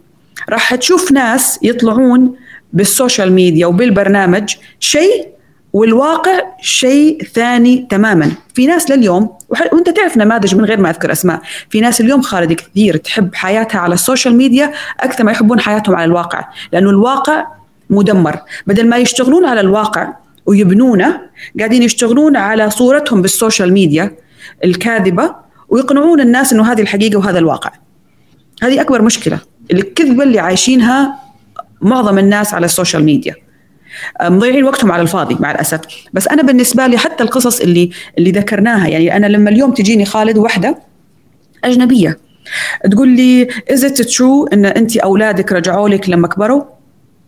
راح 0.49 0.75
تشوف 0.75 1.11
ناس 1.11 1.59
يطلعون 1.61 2.35
بالسوشيال 2.73 3.33
ميديا 3.33 3.67
وبالبرنامج 3.67 4.55
شيء 4.79 5.27
والواقع 5.73 6.41
شيء 6.61 7.23
ثاني 7.33 7.87
تماما. 7.89 8.31
في 8.53 8.65
ناس 8.65 8.91
لليوم 8.91 9.29
وأنت 9.49 9.89
تعرف 9.89 10.17
نماذج 10.17 10.55
من 10.55 10.65
غير 10.65 10.79
ما 10.79 10.89
أذكر 10.89 11.11
أسماء. 11.11 11.41
في 11.69 11.81
ناس 11.81 12.01
اليوم 12.01 12.21
خالد 12.21 12.53
كثير 12.53 12.97
تحب 12.97 13.35
حياتها 13.35 13.79
على 13.79 13.93
السوشيال 13.93 14.35
ميديا 14.35 14.73
أكثر 14.99 15.23
ما 15.23 15.31
يحبون 15.31 15.59
حياتهم 15.59 15.95
على 15.95 16.05
الواقع 16.05 16.47
لأنه 16.73 16.89
الواقع 16.89 17.47
مدمر. 17.89 18.39
بدل 18.67 18.89
ما 18.89 18.97
يشتغلون 18.97 19.45
على 19.45 19.61
الواقع 19.61 20.13
ويبنونه 20.45 21.21
قاعدين 21.59 21.83
يشتغلون 21.83 22.35
على 22.37 22.69
صورتهم 22.69 23.21
بالسوشيال 23.21 23.73
ميديا 23.73 24.15
الكاذبة 24.63 25.35
ويقنعون 25.69 26.21
الناس 26.21 26.53
إنه 26.53 26.71
هذه 26.71 26.81
الحقيقة 26.81 27.17
وهذا 27.17 27.39
الواقع. 27.39 27.71
هذه 28.63 28.81
أكبر 28.81 29.01
مشكلة. 29.01 29.39
الكذبة 29.71 30.23
اللي 30.23 30.39
عايشينها 30.39 31.19
معظم 31.81 32.17
الناس 32.17 32.53
على 32.53 32.65
السوشيال 32.65 33.03
ميديا. 33.03 33.35
مضيعين 34.21 34.63
وقتهم 34.63 34.91
على 34.91 35.01
الفاضي 35.01 35.37
مع 35.39 35.51
الأسف. 35.51 35.79
بس 36.13 36.27
أنا 36.27 36.41
بالنسبة 36.41 36.87
لي 36.87 36.97
حتى 36.97 37.23
القصص 37.23 37.61
اللي 37.61 37.89
اللي 38.17 38.31
ذكرناها 38.31 38.87
يعني 38.87 39.15
أنا 39.17 39.27
لما 39.27 39.49
اليوم 39.49 39.71
تجيني 39.71 40.05
خالد 40.05 40.37
وحدة 40.37 40.77
أجنبية 41.63 42.17
تقول 42.91 43.07
لي 43.07 43.47
is 43.71 43.85
it 43.85 44.01
true 44.01 44.47
إن 44.47 44.65
انت 44.65 44.97
أولادك 44.97 45.51
رجعوا 45.51 45.89
لك 45.89 46.09
لما 46.09 46.27
كبروا؟ 46.27 46.63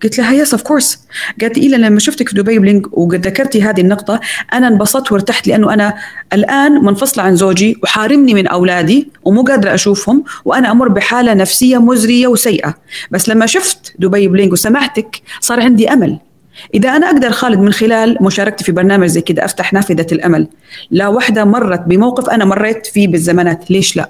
قلت 0.04 0.18
لها 0.18 0.34
yes 0.34 0.54
of 0.54 0.64
course 0.64 1.00
قالت 1.42 1.58
لي 1.58 1.78
لما 1.78 2.00
شفتك 2.00 2.30
في 2.30 2.36
دبي 2.36 2.60
بلينج 2.60 2.98
وقد 2.98 3.28
ذكرتي 3.28 3.62
هذه 3.62 3.82
النقطة 3.82 4.20
أنا 4.54 4.68
انبسطت 4.68 5.12
وارتحت 5.12 5.48
لأنه 5.48 5.74
أنا 5.74 5.94
الآن 6.34 6.72
منفصلة 6.72 7.24
عن 7.24 7.36
زوجي 7.36 7.78
وحارمني 7.84 8.34
من 8.34 8.48
أولادي 8.48 9.12
ومو 9.24 9.42
قادرة 9.42 9.74
أشوفهم 9.74 10.24
وأنا 10.46 10.72
أمر 10.72 10.88
بحالة 10.88 11.34
نفسية 11.34 11.78
مزرية 11.78 12.28
وسيئة. 12.28 12.74
بس 13.12 13.30
لما 13.30 13.46
شفت 13.46 13.94
دبي 14.00 14.28
بلينج 14.28 14.54
وسمعتك 14.54 15.22
صار 15.42 15.60
عندي 15.60 15.94
أمل. 15.94 16.20
إذا 16.74 16.90
أنا 16.90 17.08
أقدر 17.08 17.32
خالد 17.32 17.60
من 17.60 17.72
خلال 17.74 18.18
مشاركتي 18.22 18.64
في 18.64 18.72
برنامج 18.72 19.08
زي 19.08 19.22
كده 19.22 19.46
أفتح 19.46 19.74
نافذة 19.74 20.08
الأمل 20.12 20.48
لا 20.92 21.08
وحدة 21.08 21.46
مرت 21.46 21.82
بموقف 21.88 22.30
أنا 22.30 22.46
مريت 22.46 22.86
فيه 22.86 23.08
بالزمانات 23.08 23.72
ليش 23.72 23.98
لا؟ 23.98 24.10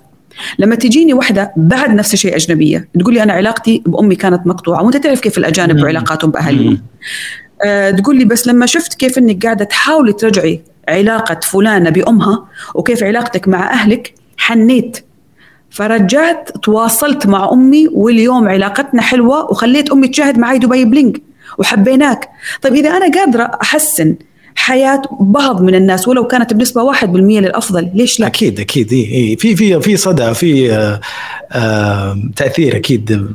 لما 0.60 0.76
تجيني 0.76 1.14
وحدة 1.14 1.54
بعد 1.58 1.90
نفس 1.90 2.14
الشيء 2.14 2.36
أجنبية 2.36 2.90
تقول 3.00 3.14
لي 3.14 3.24
أنا 3.24 3.34
علاقتي 3.34 3.84
بأمي 3.86 4.16
كانت 4.16 4.48
مقطوعة 4.48 4.84
وأنت 4.84 4.98
تعرف 4.98 5.20
كيف 5.20 5.38
الأجانب 5.38 5.84
وعلاقاتهم 5.84 6.32
بأهلهم. 6.32 6.82
أه 7.66 7.92
تقول 7.92 8.18
لي 8.18 8.26
بس 8.26 8.48
لما 8.48 8.66
شفت 8.66 8.94
كيف 8.94 9.18
أنك 9.18 9.46
قاعدة 9.46 9.66
تحاولي 9.66 10.14
ترجعي 10.14 10.62
علاقة 10.90 11.40
فلانة 11.40 11.90
بأمها 11.90 12.46
وكيف 12.76 13.04
علاقتك 13.04 13.48
مع 13.48 13.74
أهلك 13.74 14.14
حنيت. 14.38 14.98
فرجعت 15.70 16.50
تواصلت 16.64 17.28
مع 17.28 17.50
أمي 17.52 17.88
واليوم 17.88 18.48
علاقتنا 18.48 19.02
حلوة 19.02 19.52
وخليت 19.52 19.92
أمي 19.92 20.08
تشاهد 20.08 20.38
معي 20.38 20.58
دبي 20.58 20.86
بلينك. 20.86 21.22
وحبيناك. 21.58 22.30
طيب 22.62 22.74
إذا 22.74 22.90
أنا 22.90 23.20
قادرة 23.20 23.52
أحسن 23.62 24.16
حياة 24.56 25.02
بعض 25.20 25.62
من 25.62 25.76
الناس 25.76 26.08
ولو 26.08 26.28
كانت 26.28 26.54
بنسبة 26.54 26.94
1% 26.94 27.04
للأفضل 27.06 27.90
ليش 27.94 28.20
لا؟ 28.20 28.28
أكيد 28.28 28.60
أكيد. 28.60 28.94
إيه 28.94 29.36
في 29.36 29.56
في 29.56 29.82
في 29.82 29.98
صدى 29.98 30.34
في 30.34 30.72
آه 30.74 31.00
آه 31.52 32.18
تأثير 32.36 32.76
أكيد 32.76 33.28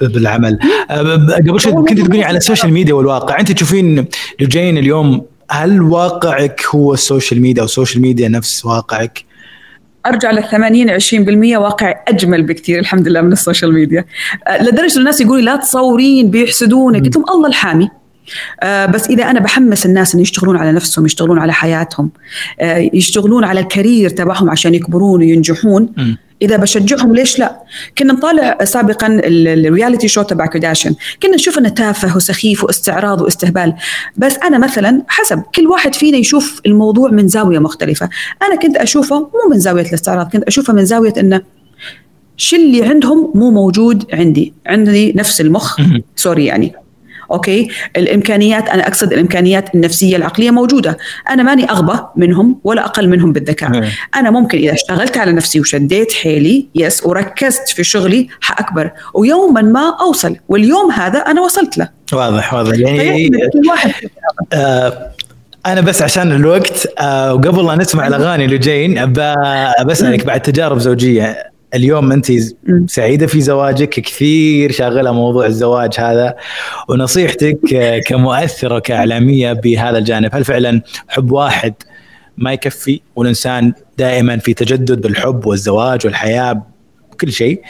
بالعمل. 0.00 0.58
آه 0.90 1.02
قبل 1.36 1.60
شوي 1.60 1.72
كنت 1.72 2.00
تقولي 2.00 2.24
على 2.24 2.38
السوشيال 2.38 2.72
ميديا 2.72 2.94
والواقع. 2.94 3.40
أنت 3.40 3.52
تشوفين 3.52 3.96
لو 4.40 4.48
جايين 4.48 4.78
اليوم 4.78 5.22
هل 5.50 5.82
واقعك 5.82 6.62
هو 6.74 6.94
السوشيال 6.94 7.40
ميديا 7.42 7.62
أو 7.62 7.66
السوشيال 7.66 8.02
ميديا 8.02 8.28
نفس 8.28 8.64
واقعك؟ 8.64 9.24
أرجع 10.06 10.30
لل 10.30 10.44
80 10.44 10.90
20% 11.54 11.56
واقع 11.56 11.94
أجمل 12.08 12.42
بكثير 12.42 12.78
الحمد 12.78 13.08
لله 13.08 13.20
من 13.20 13.32
السوشيال 13.32 13.74
ميديا. 13.74 14.04
لدرجة 14.60 14.98
الناس 14.98 15.20
يقولوا 15.20 15.40
لا 15.40 15.56
تصورين 15.56 16.30
بيحسدونك. 16.30 17.04
قلت 17.04 17.16
لهم 17.16 17.24
الله 17.30 17.48
الحامي. 17.48 17.88
آه 18.62 18.86
بس 18.86 19.06
إذا 19.06 19.24
أنا 19.24 19.40
بحمس 19.40 19.86
الناس 19.86 20.14
إنه 20.14 20.22
يشتغلون 20.22 20.56
على 20.56 20.72
نفسهم 20.72 21.06
يشتغلون 21.06 21.38
على 21.38 21.52
حياتهم 21.52 22.10
آه 22.60 22.90
يشتغلون 22.92 23.44
على 23.44 23.60
ال 23.60 23.67
career 23.67 24.10
تبعهم 24.10 24.50
عشان 24.50 24.74
يكبرون 24.74 25.20
وينجحون 25.20 25.82
م. 25.96 26.14
إذا 26.42 26.56
بشجعهم 26.56 27.14
ليش 27.14 27.38
لا؟ 27.38 27.62
كنا 27.98 28.12
نطالع 28.12 28.64
سابقا 28.64 29.20
ال 29.24 29.35
reality 29.35 30.08
show 30.08 30.22
تبع 30.22 30.46
كارداشيان، 30.46 30.94
كنا 31.22 31.34
نشوف 31.34 31.58
إنه 31.58 31.68
تافه 31.68 32.16
وسخيف 32.16 32.64
واستعراض 32.64 33.20
واستهبال، 33.20 33.74
بس 34.16 34.36
أنا 34.36 34.58
مثلا 34.58 35.02
حسب 35.08 35.42
كل 35.54 35.66
واحد 35.66 35.94
فينا 35.94 36.18
يشوف 36.18 36.60
الموضوع 36.66 37.10
من 37.10 37.28
زاوية 37.28 37.58
مختلفة، 37.58 38.08
أنا 38.42 38.56
كنت 38.56 38.76
أشوفه 38.76 39.18
مو 39.18 39.50
من 39.50 39.58
زاوية 39.58 39.86
الاستعراض، 39.86 40.28
كنت 40.32 40.44
أشوفه 40.44 40.72
من 40.72 40.84
زاوية 40.84 41.12
إنه 41.18 41.40
شو 42.36 42.56
اللي 42.56 42.84
عندهم 42.84 43.32
مو 43.34 43.50
موجود 43.50 44.04
عندي، 44.12 44.54
عندي 44.66 45.12
نفس 45.16 45.40
المخ. 45.40 45.80
sorry 46.16 46.44
يعني. 46.44 46.72
okay؟ 47.32 47.68
الإمكانيات 47.96 48.68
أنا 48.68 48.86
أقصد 48.88 49.12
الإمكانيات 49.12 49.74
النفسية 49.74 50.16
العقلية 50.16 50.50
موجودة. 50.50 50.98
أنا 51.30 51.42
ماني 51.42 51.70
أغبى 51.70 51.98
منهم 52.16 52.60
ولا 52.64 52.84
أقل 52.84 53.08
منهم 53.08 53.32
بالذكاء. 53.32 53.70
مم. 53.70 53.88
أنا 54.16 54.30
ممكن 54.30 54.58
إذا 54.58 54.72
اشتغلت 54.72 55.16
على 55.16 55.32
نفسي 55.32 55.60
وشديت 55.60 56.12
حيلي 56.12 56.66
yes 56.74 57.06
وركزت 57.06 57.68
في 57.68 57.84
شغلي 57.84 58.28
حأكبر. 58.40 58.90
ويوما 59.14 59.62
ما 59.62 59.96
أوصل. 60.00 60.36
واليوم 60.48 60.90
هذا 60.90 61.18
أنا 61.18 61.40
وصلت 61.40 61.78
له. 61.78 61.88
واضح 62.12 62.54
واضح. 62.54 62.78
يعني 62.78 63.30
آه 64.52 65.10
أنا 65.66 65.80
بس 65.80 66.02
عشان 66.02 66.32
الوقت 66.32 66.88
آه 66.98 67.34
وقبل 67.34 67.66
لا 67.66 67.74
نسمع 67.74 68.06
الأغاني 68.06 68.44
اللي 68.44 68.58
جايين 68.58 69.12
بسالك 69.84 70.26
بعد 70.26 70.42
تجارب 70.42 70.78
زوجية. 70.78 71.51
اليوم 71.74 72.12
انت. 72.12 72.32
سعيدة 72.86 73.26
في 73.26 73.40
زواجك 73.40 73.88
كثير 73.88 74.72
شاغلة 74.72 75.12
موضوع 75.12 75.46
الزواج 75.46 75.94
هذا 75.98 76.34
ونصيحتك 76.88 77.58
كمؤثرة 78.06 78.78
كإعلامية 78.78 79.52
بهذا 79.52 79.98
الجانب 79.98 80.34
هل 80.34 80.44
فعلا 80.44 80.82
حب 81.08 81.32
واحد 81.32 81.74
ما 82.36 82.52
يكفي 82.52 83.00
والإنسان 83.16 83.72
دائما 83.98 84.38
في 84.38 84.54
تجدد 84.54 85.00
بالحب 85.00 85.46
والزواج 85.46 86.06
والحياة 86.06 86.62
بكل 87.12 87.32
شيء 87.32 87.62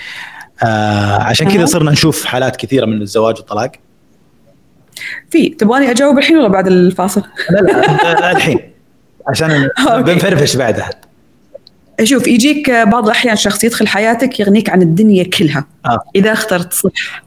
آه 0.63 1.23
عشان 1.23 1.49
كذا 1.49 1.61
أها. 1.61 1.67
صرنا 1.67 1.91
نشوف 1.91 2.25
حالات 2.25 2.57
كثيرة 2.57 2.87
من 2.87 3.03
الزواج 3.03 3.37
والطلاق 3.37 3.73
في 5.31 5.49
تبغاني 5.49 5.91
أجاوب 5.91 6.19
الحين 6.19 6.37
ولا 6.37 6.49
بعد 6.49 6.67
الفاصل؟ 6.67 7.23
لا 7.51 7.61
لا 7.61 8.31
الحين 8.33 8.59
عشان. 9.29 9.69
بنفرفش 10.07 10.57
بعدها 10.57 10.91
شوف 12.05 12.27
يجيك 12.27 12.71
بعض 12.71 13.05
الأحيان 13.05 13.37
شخص 13.37 13.65
يدخل 13.65 13.89
حياتك 13.89 14.41
يغنيك 14.41 14.71
عن 14.71 14.83
الدنيا 14.83 15.25
كلها 15.25 15.65
آه. 15.87 16.03
إذا 16.17 16.33
اخترت 16.33 16.73
صح. 16.73 17.23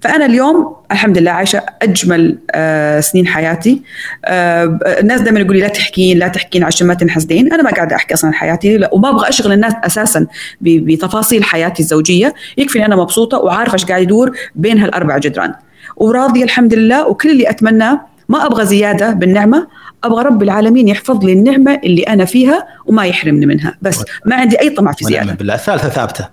فأنا 0.00 0.26
اليوم 0.26 0.76
الحمد 0.92 1.18
لله 1.18 1.30
عايشة 1.30 1.62
أجمل 1.82 2.38
آه 2.50 3.00
سنين 3.00 3.26
حياتي. 3.26 3.82
آه 4.24 4.78
الناس 4.86 5.20
دائما 5.20 5.40
يقول 5.40 5.56
لي 5.56 5.62
لا 5.62 5.68
تحكين 5.68 6.18
لا 6.18 6.28
تحكين 6.28 6.64
عشان 6.64 6.86
ما 6.86 6.94
تنحسدين 6.94 7.52
أنا 7.52 7.62
ما 7.62 7.70
قاعدة 7.70 7.96
أحكي 7.96 8.14
أصلا 8.14 8.30
عن 8.30 8.34
حياتي 8.34 8.76
لا 8.76 8.90
وما 8.92 9.10
أبغى 9.10 9.28
أشغل 9.28 9.52
الناس 9.52 9.72
أساسا 9.84 10.26
بتفاصيل 10.60 11.44
حياتي 11.44 11.82
الزوجية. 11.82 12.34
يكفي 12.58 12.84
أنا 12.84 12.96
مبسوطة 12.96 13.38
وعارفة 13.38 13.74
إيش 13.74 13.84
قاعد 13.84 14.02
يدور 14.02 14.36
بين 14.54 14.78
هالأربع 14.78 15.18
جدران. 15.18 15.54
وراضية 15.96 16.44
الحمد 16.44 16.74
لله 16.74 17.08
وكل 17.08 17.30
اللي 17.30 17.50
أتمناه 17.50 18.00
ما 18.28 18.46
أبغى 18.46 18.66
زيادة 18.66 19.10
بالنعمة. 19.10 19.66
أبغى 20.04 20.24
رب 20.24 20.42
العالمين 20.42 20.88
يحفظ 20.88 21.24
لي 21.24 21.32
النعمة 21.32 21.80
اللي 21.84 22.02
أنا 22.02 22.24
فيها 22.24 22.66
وما 22.86 23.06
يحرمني 23.06 23.46
منها. 23.46 23.74
بس 23.82 24.04
ما 24.26 24.36
عندي 24.36 24.60
أي 24.60 24.70
طمع 24.70 24.92
في 24.92 25.04
زيادة. 25.04 25.34
بالله 25.34 25.54
الثالثه 25.54 25.88
ثابتة. 25.88 26.28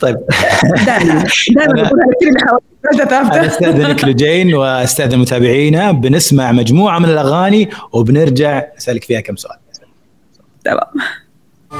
طيب. 0.00 0.16
دائما 0.86 1.24
دائما 1.50 1.80
أنا 2.92 3.04
ثابتة. 3.04 3.46
أستأذنك 3.46 4.04
لجين 4.04 4.54
وأستأذن 4.54 5.18
متابعينا. 5.18 5.92
بنسمع 5.92 6.52
مجموعة 6.52 6.98
من 6.98 7.08
الأغاني 7.08 7.70
وبنرجع 7.92 8.62
أسألك 8.78 9.04
فيها 9.04 9.20
كم 9.20 9.36
سؤال. 9.36 9.56
تمام. 10.64 10.80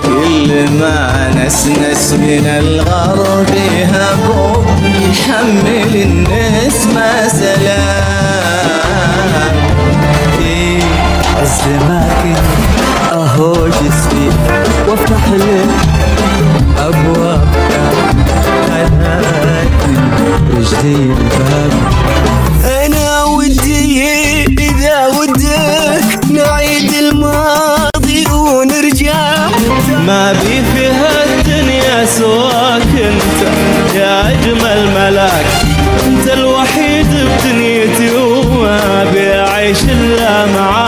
كل 0.02 0.70
ما 0.80 1.28
نسنس 1.46 2.12
من 2.12 2.46
الغرب 2.46 3.50
هبوب 3.92 4.64
يحمل 5.10 6.02
النسمة 6.02 7.28
سلام. 7.28 8.68
في 9.52 9.67
كنت 11.48 12.38
أهو 13.12 13.52
جسمي. 13.68 14.30
وافتح 14.88 15.28
لي 15.30 15.60
ابواب 16.78 17.48
حياتي 18.70 19.94
رجلي 20.56 20.94
الباب. 20.94 21.72
أنا 22.64 23.24
ودي 23.24 24.04
إذا 24.58 25.06
ودك 25.06 26.30
نعيد 26.30 26.92
الماضي 26.92 28.26
ونرجع. 28.32 29.48
ما 30.06 30.32
بي 30.32 30.62
في 30.74 30.86
هالدنيا 30.86 32.06
سواك 32.06 32.82
أنت. 32.82 33.40
يا 33.94 34.28
أجمل 34.28 34.90
ملاك. 34.94 35.46
أنت 36.06 36.28
الوحيد 36.28 37.06
بدنيتي 37.06 38.16
وما 38.16 39.02
ابي 39.02 39.40
اعيش 39.40 39.82
إلا 39.82 40.46
معاك. 40.46 40.87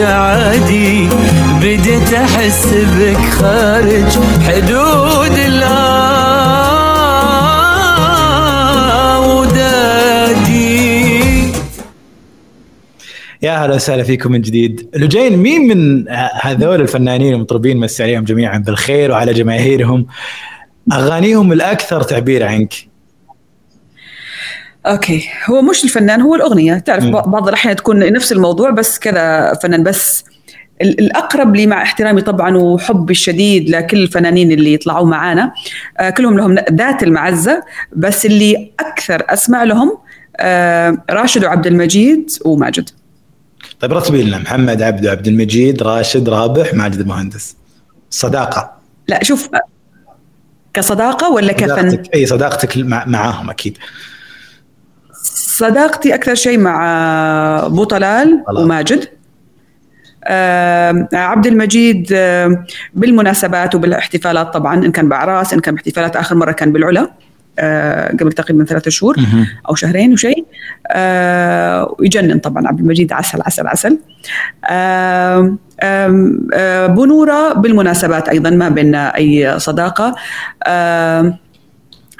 عادي 0.00 1.08
بديت 1.62 2.12
أحس 2.14 2.66
بك 2.98 3.16
خارج 3.16 4.18
حدود 4.46 5.38
الاودادي 5.38 5.92
يا 13.42 13.52
هلا 13.52 13.74
وسهلا 13.74 14.02
فيكم 14.02 14.32
من 14.32 14.40
جديد. 14.40 14.88
لجين 14.94 15.36
مين 15.36 15.68
من 15.68 16.04
هذول 16.40 16.80
الفنانين 16.80 17.34
المطربين 17.34 17.76
مسي 17.76 18.02
عليهم 18.02 18.24
جميعا 18.24 18.58
بالخير 18.58 19.10
وعلى 19.10 19.32
جماهيرهم؟ 19.32 20.06
أغانيهم 20.92 21.52
الأكثر 21.52 22.02
تعبير 22.02 22.42
عنك. 22.44 22.91
أوكي. 24.86 25.28
هو 25.50 25.62
مش 25.62 25.84
الفنان 25.84 26.20
هو 26.20 26.34
الأغنية. 26.34 26.78
تعرف 26.78 27.04
مم. 27.04 27.10
بعض 27.12 27.48
الأحيان 27.48 27.76
تكون 27.76 28.12
نفس 28.12 28.32
الموضوع 28.32 28.70
بس 28.70 28.98
كذا 28.98 29.54
فنان. 29.62 29.82
بس 29.82 30.24
ال- 30.82 31.00
الأقرب 31.00 31.56
لي 31.56 31.66
مع 31.66 31.82
احترامي 31.82 32.22
طبعا 32.22 32.56
وحبي 32.56 33.10
الشديد 33.10 33.70
لكل 33.70 34.02
الفنانين 34.02 34.52
اللي 34.52 34.74
يطلعوا 34.74 35.06
معانا 35.06 35.52
آه 36.00 36.10
كلهم 36.10 36.36
لهم 36.36 36.54
ذات 36.72 37.02
المعزة. 37.02 37.62
بس 37.96 38.26
اللي 38.26 38.72
أكثر 38.80 39.22
أسمع 39.28 39.62
لهم 39.64 39.98
آه 40.40 40.98
راشد 41.10 41.44
وعبد 41.44 41.66
المجيد 41.66 42.30
وماجد. 42.44 42.90
طيب 43.80 43.92
رتبي 43.92 44.22
لنا. 44.22 44.38
محمد 44.38 44.82
عبده 44.82 45.10
عبد 45.10 45.26
المجيد 45.28 45.82
راشد 45.82 46.28
رابح 46.28 46.74
ماجد 46.74 47.00
المهندس. 47.00 47.56
صداقة. 48.10 48.72
لا 49.08 49.24
شوف 49.24 49.48
كصداقة 50.74 51.30
ولا 51.32 51.52
كفن؟ 51.52 51.68
صداقتك 51.68 52.14
اي 52.14 52.26
صداقتك 52.26 52.76
مع 52.78 53.04
معاهم 53.06 53.50
أكيد. 53.50 53.78
صداقتي 55.22 56.14
أكثر 56.14 56.34
شيء 56.34 56.58
مع 56.58 56.86
ابو 57.66 57.84
طلال. 57.84 58.44
وماجد. 58.56 59.08
عبد 61.12 61.46
المجيد 61.46 62.12
بالمناسبات 62.94 63.74
وبالاحتفالات 63.74 64.54
طبعا 64.54 64.84
إن 64.84 64.92
كان 64.92 65.08
بأعراس 65.08 65.52
إن 65.52 65.60
كان 65.60 65.74
باحتفالات 65.74 66.16
آخر 66.16 66.34
مرة 66.34 66.52
كان 66.52 66.72
بالعلا. 66.72 67.10
آه 67.58 68.08
قبل 68.08 68.32
تقريبا 68.32 68.64
ثلاثة 68.64 68.90
شهور. 68.90 69.16
أو 69.68 69.74
شهرين 69.74 70.12
وشيء 70.12 70.46
آه 70.90 71.96
ويجنن 71.98 72.38
طبعا 72.38 72.68
عبد 72.68 72.80
المجيد 72.80 73.12
عسل 73.12 73.42
عسل 73.42 73.66
عسل. 73.66 73.98
آه 74.64 75.56
بنورة 76.86 77.52
بالمناسبات 77.52 78.28
أيضا 78.28 78.50
ما 78.50 78.68
بيننا 78.68 79.16
أي 79.16 79.58
صداقة. 79.58 80.14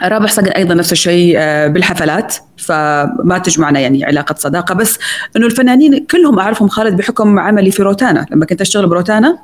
رابح 0.02 0.32
صقر 0.32 0.48
أيضا 0.48 0.74
نفس 0.74 0.92
الشيء 0.92 1.34
آه، 1.38 1.66
بالحفلات 1.66 2.36
فما 2.56 3.40
تجمعنا 3.44 3.80
يعني 3.80 4.04
علاقة 4.04 4.34
صداقة. 4.38 4.74
بس 4.74 4.98
إنه 5.36 5.46
الفنانين 5.46 6.06
كلهم 6.10 6.38
أعرفهم 6.38 6.68
خالد 6.68 6.96
بحكم 6.96 7.38
عملي 7.38 7.70
في 7.70 7.82
روتانا. 7.82 8.26
لما 8.30 8.46
كنت 8.46 8.60
أشتغل 8.60 8.86
بروتانا 8.86 9.38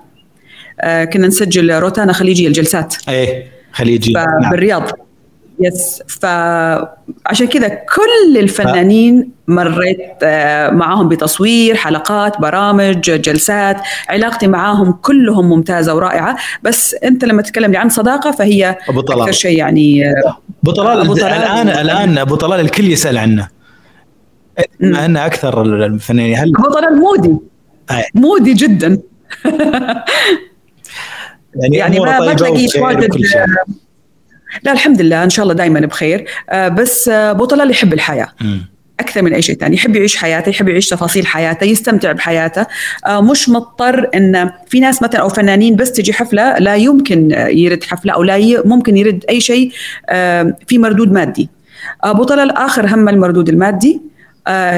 آه، 0.81 1.05
كنا 1.05 1.27
نسجل 1.27 1.79
روتانا 1.79 2.13
خليجية 2.13 2.49
الجلسات. 2.49 2.95
إيه 3.09 3.47
خليجي 3.73 4.13
نعم. 4.13 4.55
يس 5.61 6.03
فعشان 6.07 7.47
كذا 7.47 7.69
كل 7.69 8.39
الفنانين 8.39 9.31
مريت 9.49 10.15
آه، 10.23 10.71
معاهم 10.71 11.09
بتصوير 11.09 11.77
حلقات 11.77 12.41
برامج 12.41 13.01
جلسات 13.01 13.77
علاقتي 14.09 14.47
معاهم 14.47 14.93
كلهم 14.93 15.49
ممتازة 15.49 15.95
ورائعة. 15.95 16.37
بس 16.63 16.95
أنت 16.95 17.25
لما 17.25 17.43
تتكلم 17.43 17.77
عن 17.77 17.89
صداقة 17.89 18.31
فهي 18.31 18.77
أبو 18.89 19.01
طلال. 19.01 19.21
أكثر 19.21 19.33
شيء 19.33 19.59
يعني 19.59 20.11
آه، 20.11 20.39
أبو 20.63 20.73
طلال 20.73 21.01
أبو 21.01 21.15
طلال. 21.15 21.33
الآن 21.33 21.69
الآن 21.69 22.19
أبو 22.19 22.35
طلال 22.35 22.61
الكل 22.61 22.85
يسأل 22.91 23.19
عنه. 23.19 23.49
بما 24.81 25.05
انه 25.05 25.27
أكثر 25.27 25.63
الفنانين 25.63 26.37
هل 26.37 26.53
أبو 26.59 26.69
طلال 26.69 26.97
مودي. 26.97 27.37
أي. 27.91 28.05
مودي 28.15 28.55
جدا. 28.55 29.01
يعني, 31.55 31.77
يعني 31.77 32.01
ما 32.01 32.21
ما 32.21 32.35
تلاقيه 32.35 32.81
واجد. 32.81 33.11
لا 34.63 34.73
الحمد 34.73 35.01
لله 35.03 35.25
إن 35.25 35.31
شاء 35.31 35.43
الله 35.43 35.55
دائما 35.55 35.81
بخير. 35.81 36.25
آه، 36.51 36.69
بس 36.69 37.09
آه، 37.09 37.31
ابو 37.31 37.45
طلال 37.45 37.71
يحب 37.71 37.93
الحياة. 37.93 38.29
أكثر 39.01 39.23
من 39.23 39.33
أي 39.33 39.43
شيء 39.43 39.57
ثاني 39.57 39.77
يحب 39.77 39.97
يعيش 39.97 40.17
حياته 40.17 40.51
يحب 40.51 40.69
يعيش 40.69 40.89
تفاصيل 40.89 41.27
حياته 41.27 41.65
يستمتع 41.65 42.13
بحياته. 42.13 42.67
آه، 43.07 43.23
مش 43.23 43.49
مضطر 43.49 44.09
إن 44.15 44.51
في 44.67 44.81
ناس 44.81 45.03
مثلا 45.03 45.21
أو 45.21 45.29
فنانين 45.29 45.77
بس 45.77 45.93
تجي 45.93 46.13
حفلة 46.13 46.59
لا 46.59 46.77
يمكن 46.77 47.31
يرد 47.51 47.85
حفلة 47.85 48.13
أو 48.13 48.23
لا 48.23 48.37
ي- 48.37 48.63
ممكن 48.65 48.97
يرد 48.97 49.25
أي 49.29 49.41
شيء 49.41 49.73
في 50.67 50.79
مردود 50.79 51.13
مادي. 51.13 51.49
ابو 52.05 52.25
طلال 52.25 52.51
آخر 52.51 52.87
هم 52.87 53.09
المردود 53.09 53.49
المادي. 53.49 54.01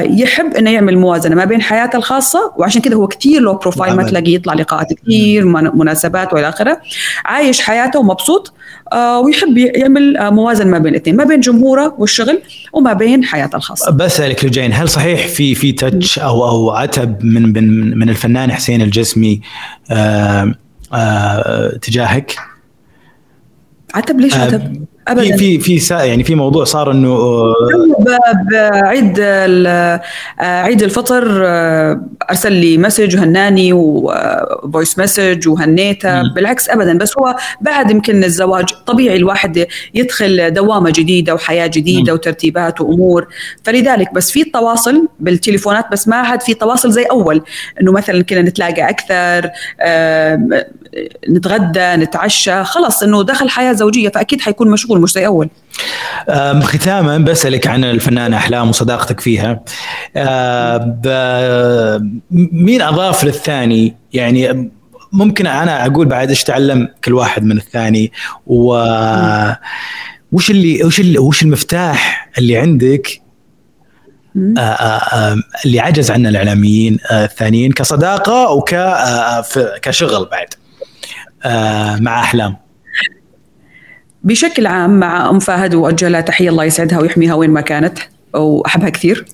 يحب 0.03 0.53
إنه 0.53 0.69
يعمل 0.71 0.97
موازنة 0.97 1.35
ما 1.35 1.45
بين 1.45 1.61
حياته 1.61 1.97
الخاصة 1.97 2.53
وعشان 2.57 2.81
كذا 2.81 2.95
هو 2.95 3.07
كثير 3.07 3.41
لو 3.41 3.53
بروفايل 3.53 3.93
ما. 3.95 4.03
تلاقيه 4.03 4.35
يطلع 4.35 4.53
لقاءات 4.53 4.93
كثير 4.93 5.45
من- 5.45 5.71
مناسبات 5.77 6.33
وإلى 6.33 6.49
آخره 6.49 6.81
عايش 7.25 7.61
حياته 7.61 7.99
ومبسوط 7.99 8.53
آه، 8.93 9.19
ويحب 9.19 9.57
يعمل 9.57 10.17
آه، 10.17 10.29
موازنة 10.29 10.69
ما 10.71 10.77
بين 10.77 10.91
الاثنين 10.93 11.15
ما 11.17 11.23
بين 11.23 11.39
جمهوره 11.39 11.95
والشغل 11.97 12.41
وما 12.73 12.93
بين 12.93 13.23
حياته 13.23 13.55
الخاصة 13.55 13.91
بسألك 13.91 14.45
لجين 14.45 14.73
هل 14.73 14.89
صحيح 14.89 15.27
في 15.27 15.55
في 15.55 15.71
تاتش 15.71 16.19
أو 16.19 16.47
أو 16.49 16.71
عتب 16.71 17.25
من 17.25 17.53
من 17.53 17.97
من 17.99 18.09
الفنان 18.09 18.51
حسين 18.51 18.81
الجسمي 18.81 19.41
آه 19.91 20.53
آه 20.93 21.77
تجاهك؟ 21.81 22.35
عتب 23.93 24.19
ليش 24.19 24.35
آه، 24.35 24.41
عتب؟ 24.45 24.85
في 25.07 25.11
ابدا 25.11 25.37
في 25.37 25.59
في 25.59 25.79
سا- 25.79 26.03
يعني 26.03 26.23
في 26.23 26.35
موضوع 26.35 26.63
صار 26.63 26.91
إنه 26.91 27.09
آه، 27.13 27.53
بعيد 28.51 29.15
آه، 29.19 30.01
عيد 30.39 30.83
الفطر 30.83 31.41
آه، 31.45 32.01
أرسل 32.29 32.51
لي 32.53 32.77
message 32.77 33.15
وهناني 33.17 33.73
و 33.73 33.94
voice 33.94 34.99
message 34.99 35.47
وهنيته. 35.47 36.21
بالعكس 36.35 36.69
ابدا 36.69 36.97
بس 36.97 37.17
هو 37.17 37.35
بعد 37.61 37.91
يمكن 37.91 38.23
الزواج 38.23 38.65
طبيعي 38.87 39.15
الواحد 39.15 39.65
يدخل 39.93 40.53
دوامة 40.53 40.89
جديدة 40.95 41.33
وحياة 41.33 41.67
جديدة. 41.67 42.13
وترتيبات 42.13 42.81
وأمور 42.81 43.27
فلذلك 43.63 44.13
بس 44.13 44.31
في 44.31 44.43
تواصل 44.43 45.07
بالتليفونات 45.19 45.85
بس 45.91 46.07
ما 46.07 46.15
عاد 46.15 46.41
في 46.41 46.53
تواصل 46.53 46.91
زي 46.91 47.03
أول 47.03 47.41
إنه 47.81 47.91
مثلا 47.91 48.23
كنا 48.23 48.41
نتلاقى 48.41 48.89
أكثر 48.89 49.49
نتغدى 51.29 51.79
نتعشى 51.95 52.63
خلص 52.63 53.03
إنه 53.03 53.23
دخل 53.23 53.49
حياة 53.49 53.73
زوجية 53.73 54.09
فأكيد 54.09 54.41
حيكون 54.41 54.69
مشغول 54.71 54.90
مش 54.99 55.11
زي 55.11 55.25
أول. 55.25 55.49
ختاما 56.61 57.17
بسألك 57.17 57.67
عن 57.67 57.83
الفنانة 57.83 58.37
أحلام 58.37 58.69
وصداقتك 58.69 59.19
فيها. 59.19 59.63
مين 62.51 62.81
أضاف 62.81 63.23
للثاني؟ 63.23 63.95
يعني 64.13 64.71
ممكن 65.13 65.47
أنا 65.47 65.85
أقول 65.85 66.05
بعد 66.07 66.29
إيش 66.29 66.43
تعلم 66.43 66.87
كل 67.03 67.13
واحد 67.13 67.43
من 67.43 67.57
الثاني؟ 67.57 68.11
و 68.47 68.73
وش 70.31 70.51
اللي 70.51 70.83
وش 70.83 70.99
اللي 70.99 71.19
وش 71.19 71.43
المفتاح 71.43 72.29
اللي 72.37 72.57
عندك؟ 72.57 73.21
اللي 75.65 75.79
عجز 75.79 76.11
عنه 76.11 76.29
الإعلاميين 76.29 76.97
آه، 77.11 77.25
الثانيين 77.25 77.71
كصداقة 77.71 78.49
وك 78.51 78.73
آه، 78.73 79.41
في- 79.41 79.79
كشغل 79.81 80.25
بعد 80.31 80.47
مع 82.01 82.19
أحلام. 82.21 82.57
بشكل 84.23 84.67
عام 84.67 84.99
مع 84.99 85.29
أم 85.29 85.39
فهد 85.39 85.75
واوجه 85.75 86.07
لها 86.07 86.21
تحية 86.21 86.49
الله 86.49 86.63
يسعدها 86.63 86.99
ويحميها 86.99 87.33
وين 87.33 87.49
ما 87.49 87.61
كانت 87.61 87.99
واحبها 88.33 88.89
كثير. 88.89 89.25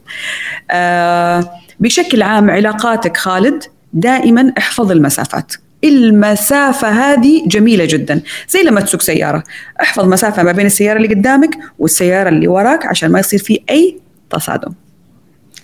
آه 0.72 1.52
بشكل 1.80 2.22
عام 2.22 2.50
علاقاتك 2.50 3.18
خالد 3.18 3.64
دائما 3.94 4.54
احفظ 4.58 4.92
المسافات. 4.92 5.54
المسافة 5.84 6.90
هذه 6.90 7.48
جميلة 7.48 7.86
جدا. 7.86 8.22
زي 8.50 8.64
لما 8.64 8.82
تسوق 8.82 9.02
سيارة. 9.02 9.44
احفظ 9.82 10.06
مسافة 10.06 10.44
ما 10.44 10.52
بين 10.52 10.66
السيارة 10.66 10.98
اللي 10.98 11.08
قدامك 11.08 11.58
والسيارة 11.80 12.30
اللي 12.30 12.48
وراك 12.48 12.86
عشان 12.86 13.12
ما 13.12 13.20
يصير 13.20 13.40
في 13.40 13.60
أي 13.70 14.00
تصادم. 14.30 14.74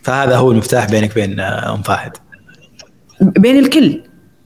فهذا 0.03 0.35
هو 0.35 0.51
المفتاح 0.51 0.85
بينك 0.85 1.11
وبين 1.11 1.39
آه، 1.39 1.73
أم 1.73 1.81
فهد. 1.81 2.11
بين 3.21 3.59
الكل. 3.59 4.01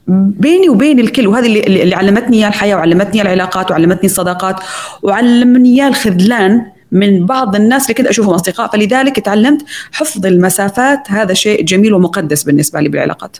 بيني 0.08 0.68
وبين 0.68 1.00
الكل 1.00 1.26
وهذه 1.26 1.46
اللي, 1.46 1.82
اللي 1.82 1.94
علمتني 1.94 2.36
اياه 2.36 2.48
الحياة 2.48 2.76
وعلمتني 2.76 3.22
العلاقات 3.22 3.70
وعلمتني 3.70 4.04
الصداقات 4.04 4.56
وعلمني 5.02 5.74
اياه 5.74 5.88
الخذلان 5.88 6.62
من 6.92 7.26
بعض 7.26 7.56
الناس 7.56 7.82
اللي 7.82 7.94
كنت 7.94 8.06
أشوفهم 8.06 8.34
أصدقاء. 8.34 8.72
فلذلك 8.72 9.20
تعلمت 9.20 9.62
حفظ 9.92 10.26
المسافات 10.26 10.98
هذا 11.08 11.34
شيء 11.34 11.64
جميل 11.64 11.94
ومقدس 11.94 12.42
بالنسبة 12.42 12.80
لي 12.80 12.88
بالعلاقات. 12.88 13.36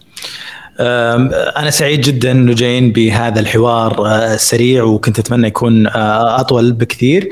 أنا 0.81 1.71
سعيد 1.71 2.01
جدا 2.01 2.33
لجين 2.32 2.93
بهذا 2.93 3.41
الحوار 3.41 4.07
آه، 4.07 4.35
السريع 4.35 4.85
وكنت 4.85 5.19
أتمنى 5.19 5.47
يكون 5.47 5.87
آه، 5.87 6.41
أطول 6.41 6.73
بكثير. 6.73 7.29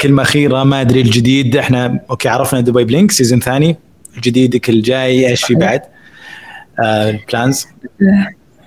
كلمة 0.00 0.22
أخيرة 0.22 0.64
ما 0.64 0.80
أدري 0.80 1.00
الجديد. 1.00 1.56
إحنا 1.56 2.00
okay 2.10 2.28
عرفنا 2.28 2.60
دبي 2.60 2.84
بلينج 2.84 3.10
season 3.10 3.40
ثاني. 3.40 3.76
جديدك 4.22 4.70
الجاي 4.70 5.28
إيش 5.28 5.44
في 5.44 5.54
بعد؟ 5.54 5.80
آه، 6.80 7.10
ال 7.10 7.19
plans 7.19 7.66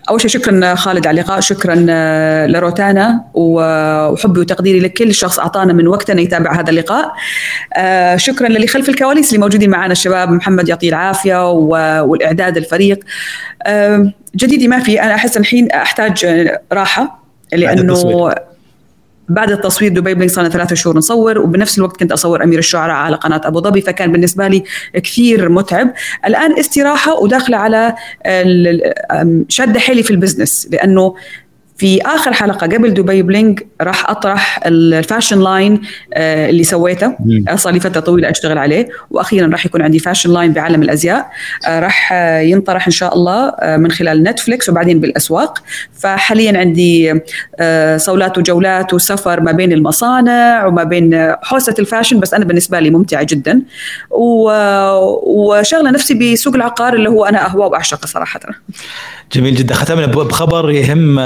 أول 0.10 0.22
شيء 0.22 0.30
شكرا 0.30 0.76
خالد 0.76 1.08
على 1.08 1.22
اللقاء 1.22 1.40
شكرا 1.40 1.86
آه، 1.90 2.48
لروتانا 2.48 3.24
وحبي 3.34 4.40
وتقديري 4.40 4.80
لكل 4.80 5.14
شخص 5.14 5.40
أعطانا 5.40 5.74
من 5.74 5.88
وقتنا 5.88 6.22
يتابع 6.22 6.60
هذا 6.60 6.70
اللقاء. 6.70 7.14
آه، 7.74 8.16
شكرا 8.16 8.48
للي 8.48 8.68
خلف 8.68 8.90
الكواليس 8.90 9.30
اللي 9.30 9.40
موجودين 9.40 9.70
معنا 9.70 9.92
الشباب 9.92 10.32
محمد 10.32 10.70
يعطيه 10.70 10.90
العافية 10.90 11.52
والإعداد 12.02 12.58
الفريق. 12.58 13.00
آه، 13.66 14.14
جديدي 14.36 14.68
ما 14.68 14.80
في 14.80 15.02
أنا 15.02 15.16
أحس 15.16 15.38
الحين 15.38 15.72
أحتاج 15.72 16.26
آه، 16.26 16.62
راحه 16.72 17.24
لأنه. 17.54 18.34
بعد 19.30 19.52
التصوير 19.52 19.92
دبي 19.92 20.14
بلينك 20.14 20.32
صار 20.32 20.44
لنا 20.44 20.54
ثلاثة 20.54 20.76
شهور 20.76 20.98
نصور 20.98 21.40
وبنفس 21.40 21.78
الوقت 21.78 21.98
كنت 21.98 22.12
أصور 22.12 22.44
أمير 22.44 22.60
الشعراء 22.60 22.96
على 22.96 23.16
قناة 23.16 23.42
أبو 23.46 23.62
ظبي 23.62 23.82
فكان 23.82 24.12
بالنسبة 24.12 24.48
لي 24.48 24.64
كثير 24.94 25.50
متعب. 25.50 25.94
الآن 26.26 26.60
استراحة 26.60 27.20
وداخلة 27.20 27.58
على 27.58 27.96
شاده 29.50 29.80
حيلي 29.80 30.04
في 30.04 30.12
ال 30.12 30.18
business 30.18 30.68
لأنه 30.72 31.16
في 31.80 32.02
آخر 32.02 32.34
حلقة 32.34 32.68
قبل 32.68 32.94
دبي 32.94 33.22
بلينج 33.22 33.68
راح 33.82 34.10
أطرح 34.10 34.60
ال 34.66 34.75
fashion 34.75 35.40
line 35.44 35.82
آه، 36.14 36.50
اللي 36.50 36.64
سويته. 36.64 37.16
آه، 37.50 37.56
صار 37.56 37.74
لي 37.74 37.80
فتره 37.80 38.00
طويلة 38.00 38.30
أشتغل 38.30 38.58
عليه. 38.58 38.90
وأخيرا 39.12 39.48
راح 39.48 39.66
يكون 39.66 39.82
عندي 39.82 40.00
fashion 40.00 40.34
line 40.34 40.54
بعالم 40.54 40.82
الأزياء. 40.82 41.30
آه، 41.68 41.80
راح 41.80 42.14
ينطرح 42.42 42.86
إن 42.88 42.92
شاء 42.92 43.16
الله 43.16 43.54
من 43.64 43.92
خلال 43.92 44.24
نتفليكس 44.24 44.70
وبعدين 44.70 45.00
بالأسواق. 45.00 45.60
فحاليا 45.94 46.60
عندي 46.60 47.22
صولات 47.98 48.38
وجولات 48.38 48.94
وسفر 48.94 49.42
ما 49.42 49.52
بين 49.52 49.74
المصانع 49.74 50.66
وما 50.66 50.84
بين 50.84 51.36
حوسة 51.42 51.76
ال 51.80 51.85
fashion 51.85 52.20
بس 52.20 52.34
أنا 52.34 52.46
بالنسبة 52.46 52.80
لي 52.80 52.90
ممتعة 52.90 53.24
جدا. 53.24 53.62
وشاغلة 54.10 55.92
نفسي 55.92 56.14
بسوق 56.14 56.56
العقار 56.56 56.94
اللي 56.94 57.10
هو 57.10 57.26
أنا 57.26 57.46
اهواه 57.46 57.68
واعشقه 57.68 58.06
صراحة. 58.06 58.40
جميل 59.32 59.56
جدا. 59.56 59.74
ختمنا 59.74 60.06
بخبر 60.06 60.72
يهم 60.72 61.20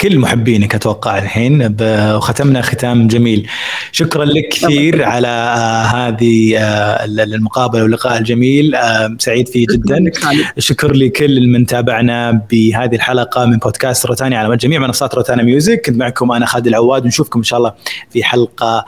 كل 0.00 0.18
محبينك 0.18 0.74
أتوقع 0.74 1.18
الحين 1.18 1.76
وختمنا 2.16 2.62
ختام 2.62 3.08
جميل. 3.08 3.48
شكرا 3.92 4.24
لك 4.24 4.48
كثير 4.48 5.04
على 5.04 5.28
آه، 5.28 5.82
هذه 5.82 6.58
آه، 6.58 7.04
المقابلة 7.04 7.82
واللقاء 7.82 8.18
الجميل. 8.18 8.74
آه، 8.74 9.16
سعيد 9.18 9.48
فيه 9.48 9.66
جدا. 9.72 10.10
شكر 10.58 10.92
لكل 10.92 11.48
من 11.48 11.66
تابعنا 11.66 12.30
بهذه 12.50 12.94
الحلقة 12.94 13.46
من 13.46 13.56
بودكاست 13.56 14.06
روتانا 14.06 14.36
على 14.36 14.56
جميع 14.56 14.80
منصات 14.80 15.14
روتانا 15.14 15.42
ميوزك. 15.42 15.86
كنت 15.86 15.96
معكم 15.96 16.32
أنا 16.32 16.46
خالد 16.46 16.66
العواد. 16.66 17.04
ونشوفكم 17.04 17.38
إن 17.40 17.44
شاء 17.44 17.58
الله 17.58 17.72
في 18.10 18.24
حلقة 18.24 18.84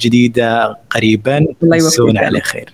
جديدة 0.00 0.78
قريبا. 0.90 1.46
الله 1.62 2.20
على 2.20 2.40
خير. 2.40 2.68